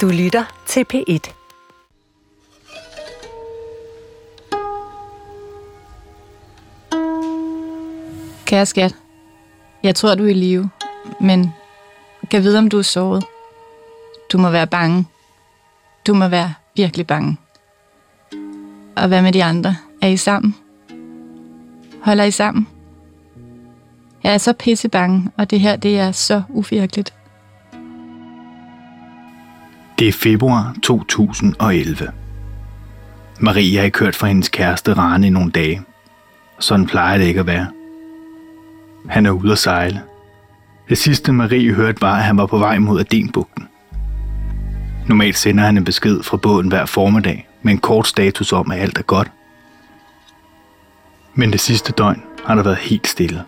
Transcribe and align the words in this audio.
Du 0.00 0.08
lytter 0.08 0.44
til 0.66 0.84
P1. 0.94 1.32
Kære 8.46 8.66
skat, 8.66 8.96
jeg 9.82 9.94
tror, 9.94 10.14
du 10.14 10.24
er 10.24 10.28
i 10.28 10.32
live, 10.32 10.70
men 11.20 11.52
kan 12.30 12.42
vide, 12.42 12.58
om 12.58 12.68
du 12.68 12.78
er 12.78 12.82
såret. 12.82 13.24
Du 14.32 14.38
må 14.38 14.50
være 14.50 14.66
bange. 14.66 15.06
Du 16.06 16.14
må 16.14 16.28
være 16.28 16.54
virkelig 16.76 17.06
bange. 17.06 17.36
Og 18.96 19.08
hvad 19.08 19.22
med 19.22 19.32
de 19.32 19.44
andre? 19.44 19.76
Er 20.02 20.08
I 20.08 20.16
sammen? 20.16 20.54
Holder 22.02 22.24
I 22.24 22.30
sammen? 22.30 22.68
Jeg 24.22 24.34
er 24.34 24.38
så 24.38 24.52
pisse 24.52 24.88
bange, 24.88 25.30
og 25.36 25.50
det 25.50 25.60
her, 25.60 25.76
det 25.76 25.98
er 25.98 26.12
så 26.12 26.42
uvirkeligt. 26.48 27.14
Det 29.98 30.08
er 30.08 30.12
februar 30.12 30.74
2011. 30.82 32.12
Maria 33.40 33.82
har 33.82 33.88
kørt 33.88 34.16
fra 34.16 34.26
hendes 34.26 34.48
kæreste 34.48 34.92
Rane 34.92 35.26
i 35.26 35.30
nogle 35.30 35.50
dage. 35.50 35.82
Sådan 36.58 36.86
plejer 36.86 37.18
det 37.18 37.24
ikke 37.24 37.40
at 37.40 37.46
være. 37.46 37.66
Han 39.08 39.26
er 39.26 39.30
ude 39.30 39.52
at 39.52 39.58
sejle. 39.58 40.00
Det 40.88 40.98
sidste 40.98 41.32
Marie 41.32 41.72
hørte 41.72 42.00
var, 42.02 42.16
at 42.16 42.24
han 42.24 42.36
var 42.36 42.46
på 42.46 42.58
vej 42.58 42.78
mod 42.78 43.00
Adenbugten. 43.00 43.68
Normalt 45.08 45.38
sender 45.38 45.64
han 45.64 45.76
en 45.76 45.84
besked 45.84 46.22
fra 46.22 46.36
båden 46.36 46.68
hver 46.68 46.86
formiddag 46.86 47.48
med 47.62 47.72
en 47.72 47.78
kort 47.78 48.06
status 48.06 48.52
om, 48.52 48.70
at 48.70 48.80
alt 48.80 48.98
er 48.98 49.02
godt. 49.02 49.30
Men 51.34 51.52
det 51.52 51.60
sidste 51.60 51.92
døgn 51.92 52.22
har 52.44 52.54
der 52.54 52.62
været 52.62 52.78
helt 52.78 53.06
stille. 53.06 53.42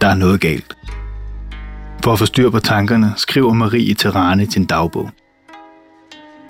Der 0.00 0.06
er 0.08 0.14
noget 0.14 0.40
galt. 0.40 0.76
For 2.04 2.12
at 2.12 2.18
få 2.18 2.26
styr 2.26 2.50
på 2.50 2.60
tankerne, 2.60 3.14
skriver 3.16 3.52
Marie 3.52 3.94
til 3.94 4.10
Rane 4.10 4.42
i 4.42 4.50
sin 4.50 4.64
dagbog. 4.64 5.10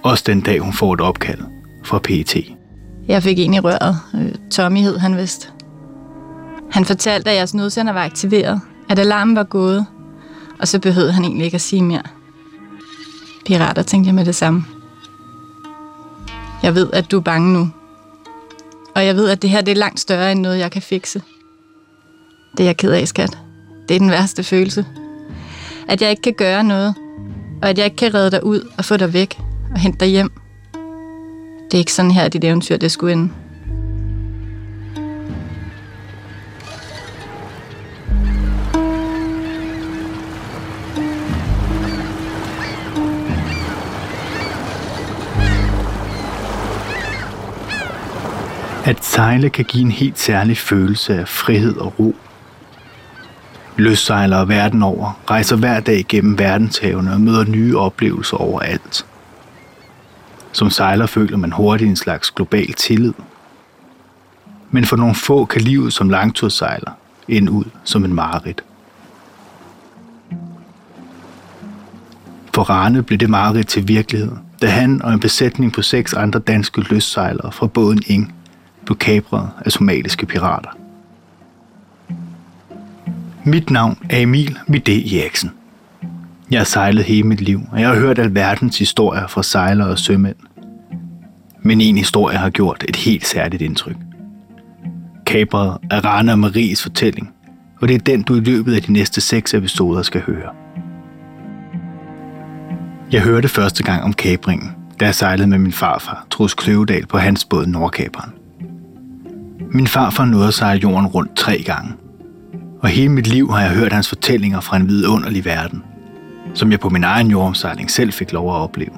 Også 0.03 0.25
den 0.27 0.41
dag, 0.41 0.61
hun 0.61 0.73
får 0.73 0.95
et 0.95 1.01
opkald 1.01 1.41
fra 1.85 1.99
PET. 1.99 2.37
Jeg 3.09 3.23
fik 3.23 3.39
en 3.39 3.55
i 3.55 3.61
røret. 3.61 3.99
Øh, 4.15 4.35
Tommy 4.51 4.79
hed 4.79 4.99
han 4.99 5.17
vist. 5.17 5.53
Han 6.71 6.85
fortalte, 6.85 7.31
at 7.31 7.37
jeres 7.37 7.55
nødsender 7.55 7.93
var 7.93 8.05
aktiveret, 8.05 8.61
at 8.89 8.99
alarmen 8.99 9.37
var 9.37 9.45
gået, 9.45 9.87
og 10.61 10.69
så 10.69 10.81
behøvede 10.81 11.13
han 11.13 11.25
egentlig 11.25 11.45
ikke 11.45 11.55
at 11.55 11.61
sige 11.61 11.83
mere. 11.83 12.03
Pirater, 13.47 13.83
tænkte 13.83 14.09
jeg 14.09 14.15
med 14.15 14.25
det 14.25 14.35
samme. 14.35 14.65
Jeg 16.63 16.75
ved, 16.75 16.91
at 16.93 17.11
du 17.11 17.17
er 17.17 17.23
bange 17.23 17.53
nu. 17.53 17.71
Og 18.95 19.07
jeg 19.07 19.17
ved, 19.17 19.29
at 19.29 19.43
det 19.43 19.51
her 19.51 19.61
det 19.61 19.73
er 19.73 19.77
langt 19.77 20.01
større 20.01 20.33
end 20.33 20.41
noget, 20.41 20.59
jeg 20.59 20.71
kan 20.71 20.83
fikse. 20.83 21.23
Det 22.57 22.61
er 22.61 22.69
jeg 22.69 22.77
ked 22.77 22.93
af, 22.93 23.09
skat. 23.09 23.39
Det 23.89 23.95
er 23.95 23.98
den 23.98 24.11
værste 24.11 24.43
følelse. 24.43 24.87
At 25.93 26.03
jeg 26.03 26.11
ikke 26.11 26.23
kan 26.23 26.33
gøre 26.33 26.65
noget, 26.65 26.95
og 27.62 27.69
at 27.69 27.79
jeg 27.79 27.85
ikke 27.85 27.97
kan 27.97 28.15
redde 28.15 28.31
dig 28.31 28.45
ud 28.45 28.69
og 28.79 28.85
få 28.85 28.97
dig 28.97 29.12
væk 29.12 29.39
og 29.75 29.81
hente 29.81 29.98
dig 29.98 30.09
hjem. 30.09 30.33
Det 31.65 31.75
er 31.75 31.79
ikke 31.79 31.93
sådan 31.93 32.11
her, 32.11 32.29
dit 32.29 32.45
eventyr 32.45 32.77
det 32.77 32.91
skulle 32.93 33.12
ende. 33.12 33.33
At 48.85 49.05
sejle 49.05 49.51
kan 49.51 49.65
give 49.65 49.85
en 49.85 49.91
helt 49.91 50.19
særlig 50.19 50.59
følelse 50.59 51.15
af 51.15 51.29
frihed 51.29 51.77
og 51.77 51.95
ro. 51.98 52.15
Løssejlere 53.83 54.49
verden 54.49 54.83
over 54.83 55.21
rejser 55.31 55.57
hver 55.57 55.81
dag 55.81 56.05
gennem 56.09 56.39
verdenshavene 56.39 57.13
og 57.13 57.21
møder 57.21 57.45
nye 57.45 57.79
oplevelser 57.79 58.37
overalt. 58.37 59.07
Som 60.53 60.71
sejler 60.71 61.07
føler 61.07 61.37
man 61.37 61.53
hurtigt 61.53 61.89
en 61.91 61.97
slags 61.97 62.31
global 62.31 62.73
tillid. 62.73 63.13
Men 64.71 64.85
for 64.85 64.97
nogle 64.97 65.15
få 65.15 65.45
kan 65.45 65.61
livet 65.61 65.92
som 65.92 66.11
langturssejler 66.11 66.91
ende 67.29 67.53
ud 67.53 67.65
som 67.85 68.05
en 68.05 68.15
mareridt. 68.15 68.65
For 72.55 72.63
Rane 72.63 73.03
blev 73.03 73.19
det 73.19 73.31
mareridt 73.31 73.69
til 73.69 73.89
virkelighed, 73.89 74.33
da 74.63 74.67
han 74.67 75.03
og 75.03 75.13
en 75.13 75.21
besætning 75.21 75.73
på 75.73 75.83
seks 75.83 76.15
andre 76.15 76.41
danske 76.41 76.81
løssejlere 76.81 77.53
fra 77.53 77.67
båden 77.67 78.03
Ing 78.07 78.35
blev 78.85 78.98
kapret 78.98 79.51
af 79.65 79.73
somaliske 79.73 80.27
pirater. 80.27 80.82
Mit 83.45 83.70
navn 83.70 83.98
er 84.11 84.19
Emil 84.19 84.58
Midé 84.69 85.17
Eriksen. 85.19 85.51
Jeg 86.51 86.61
har 86.61 86.64
sejlet 86.64 87.05
hele 87.05 87.29
mit 87.29 87.41
liv, 87.41 87.61
og 87.73 87.80
jeg 87.80 87.89
har 87.89 87.95
hørt 87.95 88.19
alverdens 88.19 88.79
historier 88.79 89.27
fra 89.27 89.42
sejlere 89.42 89.89
og 89.89 89.98
sømænd. 89.98 90.36
Men 91.63 91.80
en 91.80 91.97
historie 91.97 92.36
har 92.36 92.51
gjort 92.51 92.85
et 92.89 92.97
helt 92.97 93.27
særligt 93.27 93.63
indtryk. 93.63 93.97
Kabret 95.27 95.79
er 95.91 96.05
Rane 96.05 96.33
og 96.33 96.39
Maries 96.39 96.83
fortælling, 96.83 97.30
og 97.80 97.89
det 97.89 97.95
er 97.95 97.98
den, 97.98 98.23
du 98.23 98.36
i 98.36 98.41
løbet 98.41 98.75
af 98.75 98.83
de 98.83 98.92
næste 98.92 99.20
seks 99.20 99.55
episoder 99.55 100.03
skal 100.03 100.20
høre. 100.20 100.51
Jeg 103.13 103.23
hørte 103.23 103.48
første 103.48 103.83
gang 103.83 104.03
om 104.03 104.13
kapringen, 104.13 104.70
da 105.01 105.05
jeg 105.05 105.14
sejlede 105.14 105.48
med 105.48 105.59
min 105.59 105.73
farfar, 105.73 106.27
Trus 106.30 106.55
Kløvedal, 106.55 107.07
på 107.07 107.19
hans 107.19 107.45
båd 107.45 107.67
Nordkaberen. 107.67 108.30
Min 109.73 109.86
farfar 109.86 110.24
nåede 110.24 110.48
at 110.48 110.55
sejle 110.55 110.80
jorden 110.80 111.07
rundt 111.07 111.36
tre 111.36 111.63
gange. 111.67 111.92
Og 112.83 112.89
hele 112.89 113.09
mit 113.09 113.27
liv 113.27 113.53
har 113.53 113.61
jeg 113.61 113.70
hørt 113.70 113.93
hans 113.93 114.09
fortællinger 114.09 114.61
fra 114.61 114.77
en 114.77 114.89
vidunderlig 114.89 115.45
verden, 115.45 115.83
som 116.55 116.70
jeg 116.70 116.81
på 116.81 116.89
min 116.89 117.05
egen 117.05 117.31
jordomsejling 117.31 117.91
selv 117.91 118.13
fik 118.13 118.33
lov 118.33 118.48
at 118.48 118.61
opleve. 118.61 118.93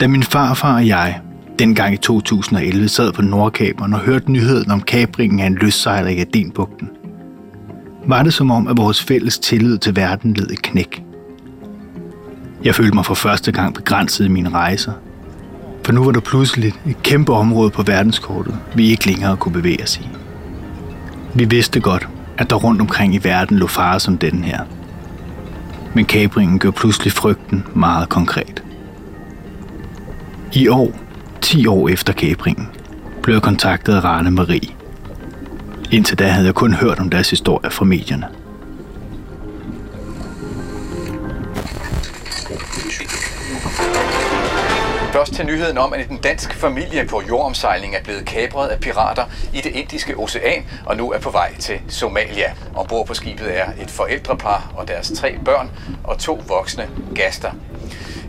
Da 0.00 0.08
min 0.08 0.22
farfar 0.22 0.74
og 0.74 0.86
jeg, 0.86 1.20
dengang 1.58 1.94
i 1.94 1.96
2011, 1.96 2.88
sad 2.88 3.12
på 3.12 3.22
Nordkaberen 3.22 3.94
og 3.94 4.00
hørte 4.00 4.32
nyheden 4.32 4.70
om 4.70 4.80
kabringen 4.80 5.40
af 5.40 5.46
en 5.46 5.54
løssejler 5.54 6.10
i 6.10 6.18
Adenbugten, 6.18 6.88
var 8.06 8.22
det 8.22 8.34
som 8.34 8.50
om, 8.50 8.68
at 8.68 8.76
vores 8.76 9.02
fælles 9.02 9.38
tillid 9.38 9.78
til 9.78 9.96
verden 9.96 10.34
led 10.34 10.50
et 10.50 10.62
knæk. 10.62 11.04
Jeg 12.64 12.74
følte 12.74 12.94
mig 12.94 13.06
for 13.06 13.14
første 13.14 13.52
gang 13.52 13.74
begrænset 13.74 14.24
i 14.24 14.28
mine 14.28 14.48
rejser, 14.48 14.92
for 15.84 15.92
nu 15.92 16.04
var 16.04 16.12
der 16.12 16.20
pludselig 16.20 16.72
et 16.86 17.02
kæmpe 17.02 17.32
område 17.32 17.70
på 17.70 17.82
verdenskortet, 17.82 18.58
vi 18.74 18.90
ikke 18.90 19.06
længere 19.06 19.36
kunne 19.36 19.52
bevæge 19.52 19.82
os 19.82 19.96
i. 19.96 20.21
Vi 21.34 21.44
vidste 21.44 21.80
godt, 21.80 22.08
at 22.38 22.50
der 22.50 22.56
rundt 22.56 22.80
omkring 22.80 23.14
i 23.14 23.18
verden 23.18 23.58
lå 23.58 23.66
farer 23.66 23.98
som 23.98 24.18
den 24.18 24.44
her. 24.44 24.60
Men 25.94 26.04
kabringen 26.04 26.58
gør 26.58 26.70
pludselig 26.70 27.12
frygten 27.12 27.64
meget 27.74 28.08
konkret. 28.08 28.62
I 30.52 30.68
år, 30.68 30.92
10 31.40 31.66
år 31.66 31.88
efter 31.88 32.12
kabringen, 32.12 32.68
blev 33.22 33.34
jeg 33.34 33.42
kontaktet 33.42 33.94
af 33.94 34.04
Rane 34.04 34.30
Marie. 34.30 34.68
Indtil 35.90 36.18
da 36.18 36.26
havde 36.26 36.46
jeg 36.46 36.54
kun 36.54 36.74
hørt 36.74 36.98
om 36.98 37.10
deres 37.10 37.30
historie 37.30 37.70
fra 37.70 37.84
medierne. 37.84 38.26
Til 45.42 45.50
nyheden 45.54 45.78
om, 45.78 45.92
at 45.92 46.10
en 46.10 46.16
dansk 46.16 46.54
familie 46.54 47.06
på 47.06 47.22
jordomsejling 47.28 47.94
er 47.94 48.02
blevet 48.02 48.24
kapret 48.24 48.68
af 48.68 48.80
pirater 48.80 49.24
i 49.54 49.60
det 49.60 49.72
indiske 49.72 50.16
ocean 50.16 50.64
og 50.86 50.96
nu 50.96 51.12
er 51.12 51.18
på 51.18 51.30
vej 51.30 51.54
til 51.58 51.80
Somalia. 51.88 52.52
Ombord 52.74 53.06
på 53.06 53.14
skibet 53.14 53.58
er 53.58 53.66
et 53.82 53.90
forældrepar 53.90 54.72
og 54.76 54.88
deres 54.88 55.12
tre 55.16 55.38
børn 55.44 55.70
og 56.04 56.18
to 56.18 56.42
voksne 56.48 56.88
gaster. 57.14 57.50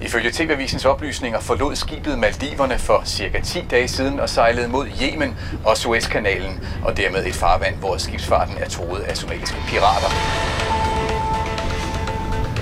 Ifølge 0.02 0.32
TV-avisens 0.32 0.86
oplysninger 0.86 1.40
forlod 1.40 1.76
skibet 1.76 2.20
Maldiverne 2.20 2.78
for 2.78 3.02
cirka 3.06 3.42
10 3.42 3.60
dage 3.72 3.88
siden 3.88 4.20
og 4.20 4.30
sejlede 4.30 4.68
mod 4.68 4.88
Yemen 5.04 5.36
og 5.66 5.78
Suezkanalen, 5.78 6.60
og 6.86 6.98
dermed 6.98 7.26
et 7.26 7.36
farvand, 7.36 7.76
hvor 7.76 7.98
skibsfarten 7.98 8.56
er 8.58 8.70
troet 8.70 9.00
af 9.00 9.18
somaliske 9.18 9.58
pirater. 9.68 10.10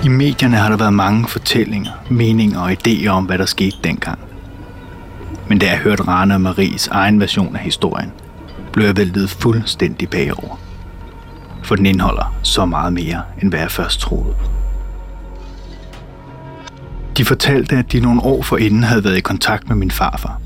I 0.06 0.08
medierne 0.08 0.58
har 0.58 0.70
der 0.70 0.78
været 0.78 0.94
mange 0.94 1.28
fortællinger, 1.28 1.92
meninger 2.10 2.62
og 2.62 2.72
idéer 2.72 3.08
om, 3.08 3.26
hvad 3.26 3.38
der 3.38 3.46
skete 3.46 3.78
dengang. 3.84 4.31
Men 5.52 5.60
da 5.60 5.70
jeg 5.70 5.78
hørte 5.78 6.04
Rane 6.04 6.34
og 6.34 6.42
Maries 6.42 6.88
egen 6.88 7.20
version 7.20 7.56
af 7.56 7.62
historien, 7.62 8.12
blev 8.74 8.86
jeg 8.86 8.98
væltet 8.98 9.30
fuldstændig 9.30 10.10
bagover. 10.10 10.60
For 11.64 11.76
den 11.76 11.86
indeholder 11.86 12.36
så 12.44 12.66
meget 12.66 12.94
mere, 12.94 13.22
end 13.42 13.50
hvad 13.50 13.60
jeg 13.60 13.72
først 13.72 14.00
troede. 14.00 14.36
De 17.18 17.26
fortalte, 17.26 17.76
at 17.76 17.92
de 17.92 18.00
nogle 18.00 18.22
år 18.24 18.42
forinden 18.42 18.84
havde 18.84 19.04
været 19.04 19.18
i 19.18 19.22
kontakt 19.22 19.68
med 19.68 19.76
min 19.76 19.92
farfar. 19.92 20.42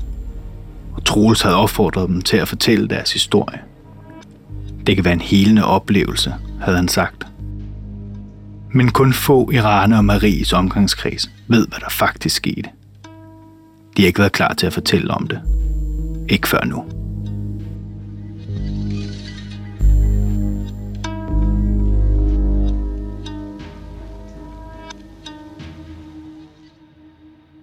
Og 0.92 1.04
Troels 1.04 1.42
havde 1.42 1.56
opfordret 1.56 2.08
dem 2.08 2.22
til 2.22 2.36
at 2.36 2.48
fortælle 2.48 2.88
deres 2.88 3.12
historie. 3.12 3.58
Det 4.86 4.96
kan 4.96 5.04
være 5.04 5.14
en 5.14 5.20
helende 5.20 5.64
oplevelse, 5.64 6.34
havde 6.60 6.76
han 6.76 6.88
sagt. 6.88 7.26
Men 8.74 8.90
kun 8.90 9.12
få 9.12 9.50
i 9.52 9.60
Rane 9.60 9.96
og 9.96 10.04
Maries 10.04 10.52
omgangskreds 10.52 11.30
ved, 11.48 11.68
hvad 11.68 11.78
der 11.80 11.90
faktisk 11.90 12.36
skete. 12.36 12.75
De 13.96 14.02
har 14.02 14.06
ikke 14.06 14.18
været 14.18 14.32
klar 14.32 14.54
til 14.54 14.66
at 14.66 14.72
fortælle 14.72 15.10
om 15.10 15.26
det. 15.26 15.40
Ikke 16.28 16.48
før 16.48 16.64
nu. 16.64 16.84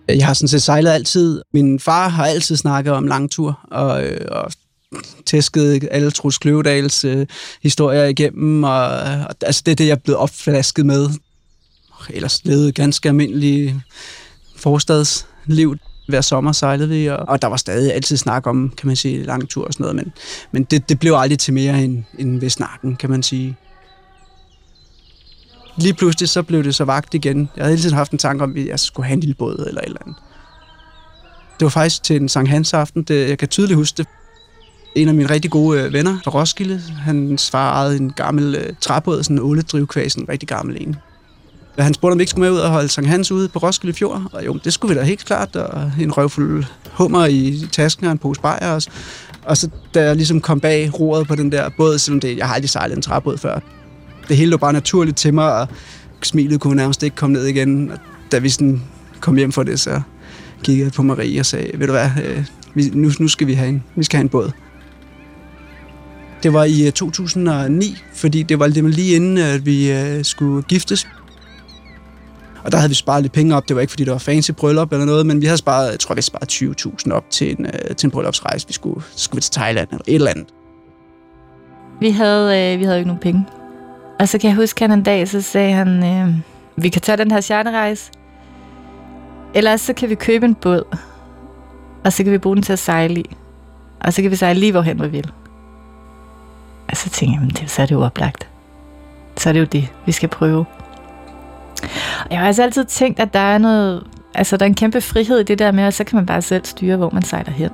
Jeg 0.08 0.26
har 0.26 0.34
sådan 0.34 0.48
set 0.48 0.62
sejlet 0.62 0.92
altid. 0.92 1.42
Min 1.54 1.80
far 1.80 2.10
har 2.10 2.26
altid 2.26 2.56
snakket 2.56 2.94
om 2.94 3.08
langtur, 3.08 3.60
og, 3.72 4.04
øh, 4.04 4.28
og 4.32 4.52
tæsket 5.26 5.88
alle 5.92 6.12
Truls 6.12 6.38
Kløvedals 6.38 7.06
øh, 7.06 7.28
historier 7.64 8.06
igennem, 8.06 8.64
og, 8.64 8.86
og 8.86 9.36
altså 9.42 9.62
det 9.66 9.72
er 9.72 9.76
det, 9.76 9.88
jeg 9.88 9.92
er 9.92 9.96
blevet 9.96 10.20
opflasket 10.20 10.86
med. 10.86 11.10
Ellers 12.10 12.46
levede 12.46 12.72
ganske 12.72 13.10
almindelige 13.10 13.82
forstadsliv. 14.56 15.78
Hver 16.08 16.22
sommer 16.22 16.52
sejlede 16.52 16.90
vi, 16.90 17.08
og, 17.08 17.18
og 17.18 17.42
der 17.42 17.48
var 17.48 17.58
stadig 17.58 17.94
altid 17.94 18.18
snak 18.18 18.48
om, 18.48 18.74
kan 18.78 18.88
man 18.88 18.96
sige, 18.96 19.24
lang 19.24 19.50
tur 19.50 19.66
og 19.66 19.74
sådan 19.74 19.84
noget, 19.84 19.96
men, 19.96 20.14
men 20.52 20.64
det, 20.64 20.90
det 20.90 21.00
blev 21.00 21.14
aldrig 21.14 21.40
til 21.40 21.54
mere 21.54 21.84
end, 21.84 22.04
end 22.20 22.40
ved 22.40 22.50
snakken, 22.50 22.96
kan 22.96 23.10
man 23.10 23.24
sige. 23.24 23.58
Lige 25.78 25.94
pludselig 25.94 26.30
så 26.30 26.44
blev 26.44 26.64
det 26.64 26.76
så 26.76 26.86
vagt 26.86 27.14
igen. 27.14 27.50
Jeg 27.56 27.64
havde 27.64 27.76
hele 27.76 27.82
tiden 27.82 27.96
haft 27.96 28.12
en 28.12 28.18
tanke 28.18 28.44
om, 28.44 28.56
at 28.58 28.66
jeg 28.66 28.80
skulle 28.80 29.06
have 29.06 29.14
en 29.14 29.20
lille 29.20 29.36
båd 29.36 29.66
eller 29.68 29.82
et 29.82 29.86
eller 29.86 30.00
andet. 30.02 30.16
Det 31.60 31.66
var 31.66 31.70
faktisk 31.70 32.04
til 32.04 32.16
en 32.22 32.30
Sankt 32.30 32.50
Hans 32.50 32.74
aften, 32.74 33.04
det, 33.04 33.30
jeg 33.30 33.38
kan 33.38 33.48
tydeligt 33.48 33.78
huske 33.78 33.98
det. 33.98 34.08
En 34.96 35.08
af 35.08 35.14
mine 35.14 35.30
rigtig 35.30 35.52
gode 35.52 35.82
øh, 35.82 35.94
venner 35.94 36.18
fra 36.24 36.32
Roskilde, 36.32 36.80
han 36.80 37.38
svarede 37.38 37.98
en 37.98 38.12
gammel 38.12 38.56
øh, 38.56 38.74
træbåd, 38.82 39.24
sådan 39.24 39.38
en 39.38 39.44
åledrivkvæs, 39.44 40.16
en 40.16 40.30
rigtig 40.30 40.50
gammel 40.50 40.78
en. 40.82 40.96
Han 41.80 41.94
spurgte, 41.94 42.14
om 42.14 42.20
vi 42.20 42.22
ikke 42.22 42.30
skulle 42.30 42.50
med 42.50 42.58
ud 42.58 42.64
og 42.64 42.70
holde 42.70 42.88
Sankt 42.88 43.10
Hans 43.10 43.32
ude 43.32 43.50
på 43.50 43.60
Roskilde 43.60 43.96
Fjord. 43.96 44.22
Og 44.34 44.46
jo, 44.46 44.60
det 44.64 44.74
skulle 44.74 44.94
vi 44.94 45.00
da 45.00 45.06
helt 45.06 45.26
klart. 45.26 45.56
Og 45.56 45.92
en 46.02 46.12
røvfuld 46.12 46.64
hummer 46.92 47.26
i 47.26 47.68
tasken 47.72 48.06
og 48.06 48.12
en 48.12 48.18
pose 48.18 48.42
bajer 48.42 48.72
også. 48.72 48.90
Og 49.46 49.58
så 49.58 49.70
da 49.94 50.04
jeg 50.04 50.16
ligesom 50.16 50.42
kom 50.42 50.60
bag 50.60 51.00
roret 51.00 51.28
på 51.28 51.36
den 51.36 51.52
der 51.52 51.70
båd, 51.78 51.98
selvom 51.98 52.20
det, 52.20 52.38
jeg 52.38 52.48
har 52.48 52.56
aldrig 52.56 52.70
sejlet 52.70 52.96
en 52.96 53.02
træbåd 53.02 53.38
før. 53.38 53.60
Det 54.28 54.38
hele 54.38 54.52
lå 54.52 54.58
bare 54.58 54.74
naturligt 54.74 55.18
til 55.18 55.34
mig, 55.34 55.54
og 55.54 55.68
smilet 56.22 56.60
kunne 56.60 56.76
nærmest 56.76 57.04
ikke 57.04 57.16
komme 57.16 57.34
ned 57.34 57.46
igen. 57.46 57.92
Og 57.92 57.98
da 58.32 58.40
vi 58.40 58.50
sådan 58.50 58.82
kom 59.20 59.36
hjem 59.36 59.52
for 59.52 59.64
det, 59.64 59.80
så 59.80 60.02
kiggede 60.64 60.86
jeg 60.86 60.94
på 60.94 61.04
Marie 61.04 61.40
og 61.40 61.46
sagde, 61.46 61.80
ved 61.80 61.88
du 61.88 61.94
hvad, 61.94 62.10
øh, 62.26 62.46
vi, 62.74 62.90
nu, 62.94 63.12
nu 63.20 63.28
skal 63.28 63.48
vi 63.48 63.54
have 63.54 63.70
en, 63.70 63.84
vi 63.96 64.04
skal 64.04 64.18
have 64.18 64.24
en 64.24 64.30
båd. 64.30 64.52
Det 66.44 66.54
var 66.54 66.64
i 66.64 66.86
øh, 66.86 66.92
2009, 66.92 67.98
fordi 68.14 68.44
det 68.44 68.60
var 68.60 68.68
lige 68.68 69.16
inden, 69.16 69.38
at 69.38 69.66
vi 69.66 69.92
øh, 69.92 70.26
skulle 70.26 70.64
giftes. 70.64 71.08
Og 72.64 72.72
der 72.72 72.78
havde 72.78 72.90
vi 72.90 72.96
sparet 72.96 73.22
lidt 73.22 73.34
penge 73.34 73.56
op. 73.56 73.68
Det 73.68 73.76
var 73.76 73.82
ikke, 73.82 73.92
fordi 73.92 74.04
det 74.04 74.12
var 74.12 74.18
fancy 74.18 74.52
bryllup 74.52 74.92
eller 74.92 75.06
noget, 75.06 75.26
men 75.26 75.42
vi 75.42 75.46
havde 75.46 75.58
sparet, 75.58 75.92
jeg 75.92 76.00
tror, 76.00 76.16
vi 76.16 76.22
sparet 76.22 76.52
20.000 76.52 77.12
op 77.12 77.30
til 77.30 77.52
en, 77.60 77.66
øh, 77.66 77.96
til 77.96 78.08
en 78.08 78.12
bryllupsrejse. 78.12 78.68
Vi 78.68 78.74
skulle, 78.74 79.04
skulle 79.16 79.38
vi 79.38 79.42
til 79.42 79.52
Thailand 79.52 79.88
eller 79.92 80.04
et 80.08 80.16
eller 80.16 80.32
andet. 80.32 80.46
Vi 82.00 82.10
havde, 82.10 82.74
øh, 82.74 82.80
vi 82.80 82.84
havde 82.84 82.98
ikke 82.98 83.08
nogen 83.08 83.22
penge. 83.22 83.46
Og 84.20 84.30
så 84.30 84.38
kan 84.38 84.48
jeg 84.48 84.56
huske, 84.56 84.84
at 84.84 84.90
han 84.90 85.00
en 85.00 85.04
dag, 85.04 85.28
så 85.28 85.42
sagde 85.42 85.74
han, 85.74 86.04
øh, 86.04 86.36
vi 86.76 86.90
kan 86.90 87.02
tage 87.02 87.18
den 87.18 87.32
her 87.32 87.42
charterrejse, 87.42 88.12
eller 89.54 89.78
så 89.78 89.94
kan 89.94 90.10
vi 90.10 90.16
købe 90.16 90.46
en 90.46 90.56
båd, 90.56 90.98
og 92.04 92.14
så 92.14 92.24
kan 92.24 92.34
vi 92.34 92.38
bruge 92.38 92.56
den 92.56 92.64
til 92.64 92.74
at 92.74 92.80
sejle 92.80 93.20
i. 93.20 93.36
Og 94.00 94.14
så 94.14 94.22
kan 94.22 94.32
vi 94.32 94.36
sejle 94.36 94.60
lige 94.60 94.72
hvorhen 94.72 95.02
vi 95.02 95.08
vil. 95.08 95.32
Og 96.90 96.98
så 96.98 97.10
tænkte 97.10 97.40
jeg, 97.42 97.62
det, 97.62 97.72
så 97.72 97.82
er 97.82 97.86
det 97.86 97.96
jo 97.96 98.02
oplagt. 98.02 98.48
Så 99.38 99.50
er 99.50 99.54
det 99.54 99.60
jo 99.60 99.66
det, 99.66 99.88
vi 100.06 100.12
skal 100.12 100.30
prøve. 100.30 100.66
Jeg 102.32 102.40
har 102.40 102.48
altså 102.48 102.64
altid 102.64 102.86
tænkt, 102.86 103.20
at 103.20 103.34
der 103.34 103.40
er 103.40 103.58
noget, 103.58 104.04
altså 104.34 104.58
der 104.58 104.66
er 104.66 104.68
en 104.68 104.76
kæmpe 104.76 105.02
frihed 105.02 105.40
i 105.40 105.44
det 105.44 105.60
der 105.60 105.72
med, 105.72 105.84
at 105.84 105.94
så 105.94 106.04
kan 106.04 106.16
man 106.16 106.26
bare 106.26 106.42
selv 106.42 106.66
styre, 106.66 106.98
hvor 106.98 107.10
man 107.10 107.24
sejler 107.24 107.52
hen. 107.52 107.70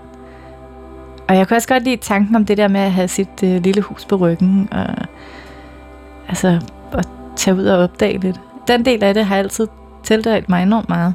Og 1.29 1.37
jeg 1.37 1.47
kunne 1.47 1.57
også 1.57 1.67
godt 1.67 1.83
lide 1.83 1.97
tanken 1.97 2.35
om 2.35 2.45
det 2.45 2.57
der 2.57 2.67
med 2.67 2.81
at 2.81 2.91
have 2.91 3.07
sit 3.07 3.43
øh, 3.43 3.63
lille 3.63 3.81
hus 3.81 4.05
på 4.05 4.15
ryggen, 4.15 4.67
og 4.71 4.85
altså 6.27 6.59
at 6.93 7.07
tage 7.35 7.55
ud 7.55 7.65
og 7.65 7.83
opdage 7.83 8.17
lidt. 8.17 8.39
Den 8.67 8.85
del 8.85 9.03
af 9.03 9.13
det 9.13 9.25
har 9.25 9.35
altid 9.35 9.67
tiltalt 10.03 10.49
mig 10.49 10.63
enormt 10.63 10.89
meget. 10.89 11.13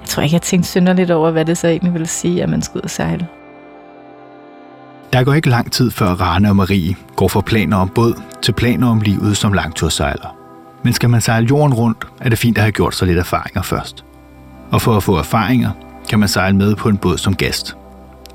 Jeg 0.00 0.08
tror 0.08 0.22
ikke, 0.22 0.34
jeg 0.34 0.42
tænkte 0.42 0.70
synderligt 0.70 1.10
over, 1.10 1.30
hvad 1.30 1.44
det 1.44 1.58
så 1.58 1.68
egentlig 1.68 1.92
ville 1.92 2.06
sige, 2.06 2.42
at 2.42 2.48
man 2.48 2.62
skulle 2.62 2.80
ud 2.80 2.84
og 2.84 2.90
sejle. 2.90 3.26
Der 5.12 5.24
går 5.24 5.32
ikke 5.34 5.48
lang 5.48 5.72
tid 5.72 5.90
før 5.90 6.06
Rane 6.06 6.48
og 6.48 6.56
Marie 6.56 6.96
går 7.16 7.28
fra 7.28 7.40
planer 7.40 7.76
om 7.76 7.88
båd 7.88 8.22
til 8.42 8.52
planer 8.52 8.90
om 8.90 9.00
livet 9.00 9.36
som 9.36 9.52
langtursejler. 9.52 10.41
Men 10.84 10.92
skal 10.92 11.10
man 11.10 11.20
sejle 11.20 11.46
jorden 11.46 11.74
rundt, 11.74 12.06
er 12.20 12.28
det 12.28 12.38
fint 12.38 12.58
at 12.58 12.64
have 12.64 12.72
gjort 12.72 12.94
sig 12.94 13.06
lidt 13.06 13.18
erfaringer 13.18 13.62
først. 13.62 14.04
Og 14.70 14.82
for 14.82 14.96
at 14.96 15.02
få 15.02 15.16
erfaringer, 15.16 15.70
kan 16.08 16.18
man 16.18 16.28
sejle 16.28 16.56
med 16.56 16.76
på 16.76 16.88
en 16.88 16.96
båd 16.96 17.18
som 17.18 17.36
gæst. 17.36 17.76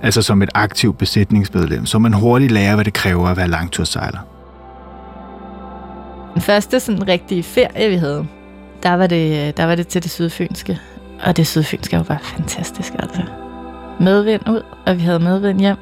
Altså 0.02 0.22
som 0.22 0.42
et 0.42 0.50
aktivt 0.54 0.98
besætningsmedlem, 0.98 1.86
så 1.86 2.00
man 2.00 2.14
hurtigt 2.14 2.52
lærer, 2.52 2.76
hvad 2.76 2.86
det 2.86 2.94
kræver 2.94 3.28
at 3.28 3.38
være 3.38 3.48
langtursejler. 3.48 4.20
Den 6.34 6.42
første 6.42 6.80
sådan 6.80 7.08
rigtige 7.08 7.44
ferie, 7.44 7.90
vi 7.90 7.96
havde, 7.96 8.28
der 8.84 8.94
var 8.94 9.08
det, 9.08 9.58
der 9.58 9.66
var 9.66 9.76
det 9.76 9.88
til 9.88 10.04
det 10.04 10.12
sydfynske. 10.12 10.80
Og 11.24 11.38
det 11.38 11.48
sydfynske 11.48 11.98
var 11.98 12.04
bare 12.04 12.20
fantastisk, 12.24 12.94
altså. 13.00 13.22
Medvind 14.00 14.50
ud, 14.50 14.62
og 14.86 14.98
vi 14.98 15.02
havde 15.02 15.20
medvind 15.20 15.60
hjem. 15.60 15.78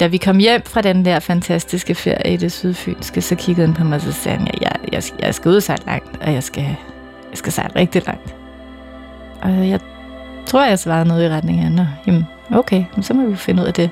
Da 0.00 0.06
vi 0.06 0.16
kom 0.16 0.38
hjem 0.38 0.62
fra 0.64 0.80
den 0.80 1.04
der 1.04 1.18
fantastiske 1.18 1.94
ferie 1.94 2.34
i 2.34 2.36
det 2.36 2.52
sydfynske, 2.52 3.22
så 3.22 3.34
kiggede 3.34 3.66
han 3.66 3.74
på 3.74 3.84
mig 3.84 3.96
og 3.96 4.00
så 4.00 4.12
sagde 4.12 4.38
han, 4.38 4.48
jeg, 4.60 4.72
jeg, 4.92 5.02
jeg 5.20 5.34
skal 5.34 5.48
ud 5.48 5.56
og 5.56 5.62
sejle 5.62 5.82
langt, 5.86 6.22
og 6.22 6.32
jeg 6.32 6.42
skal, 6.42 6.64
jeg 7.30 7.38
skal 7.38 7.52
sejle 7.52 7.76
rigtig 7.76 8.06
langt. 8.06 8.34
Og 9.42 9.68
jeg 9.68 9.80
tror, 10.46 10.64
jeg 10.64 10.78
svarede 10.78 11.08
noget 11.08 11.24
i 11.24 11.28
retning 11.28 11.60
af, 11.60 11.72
Nå, 11.72 11.82
jamen, 12.06 12.26
okay, 12.52 12.84
så 13.00 13.14
må 13.14 13.26
vi 13.26 13.36
finde 13.36 13.62
ud 13.62 13.66
af 13.66 13.74
det. 13.74 13.90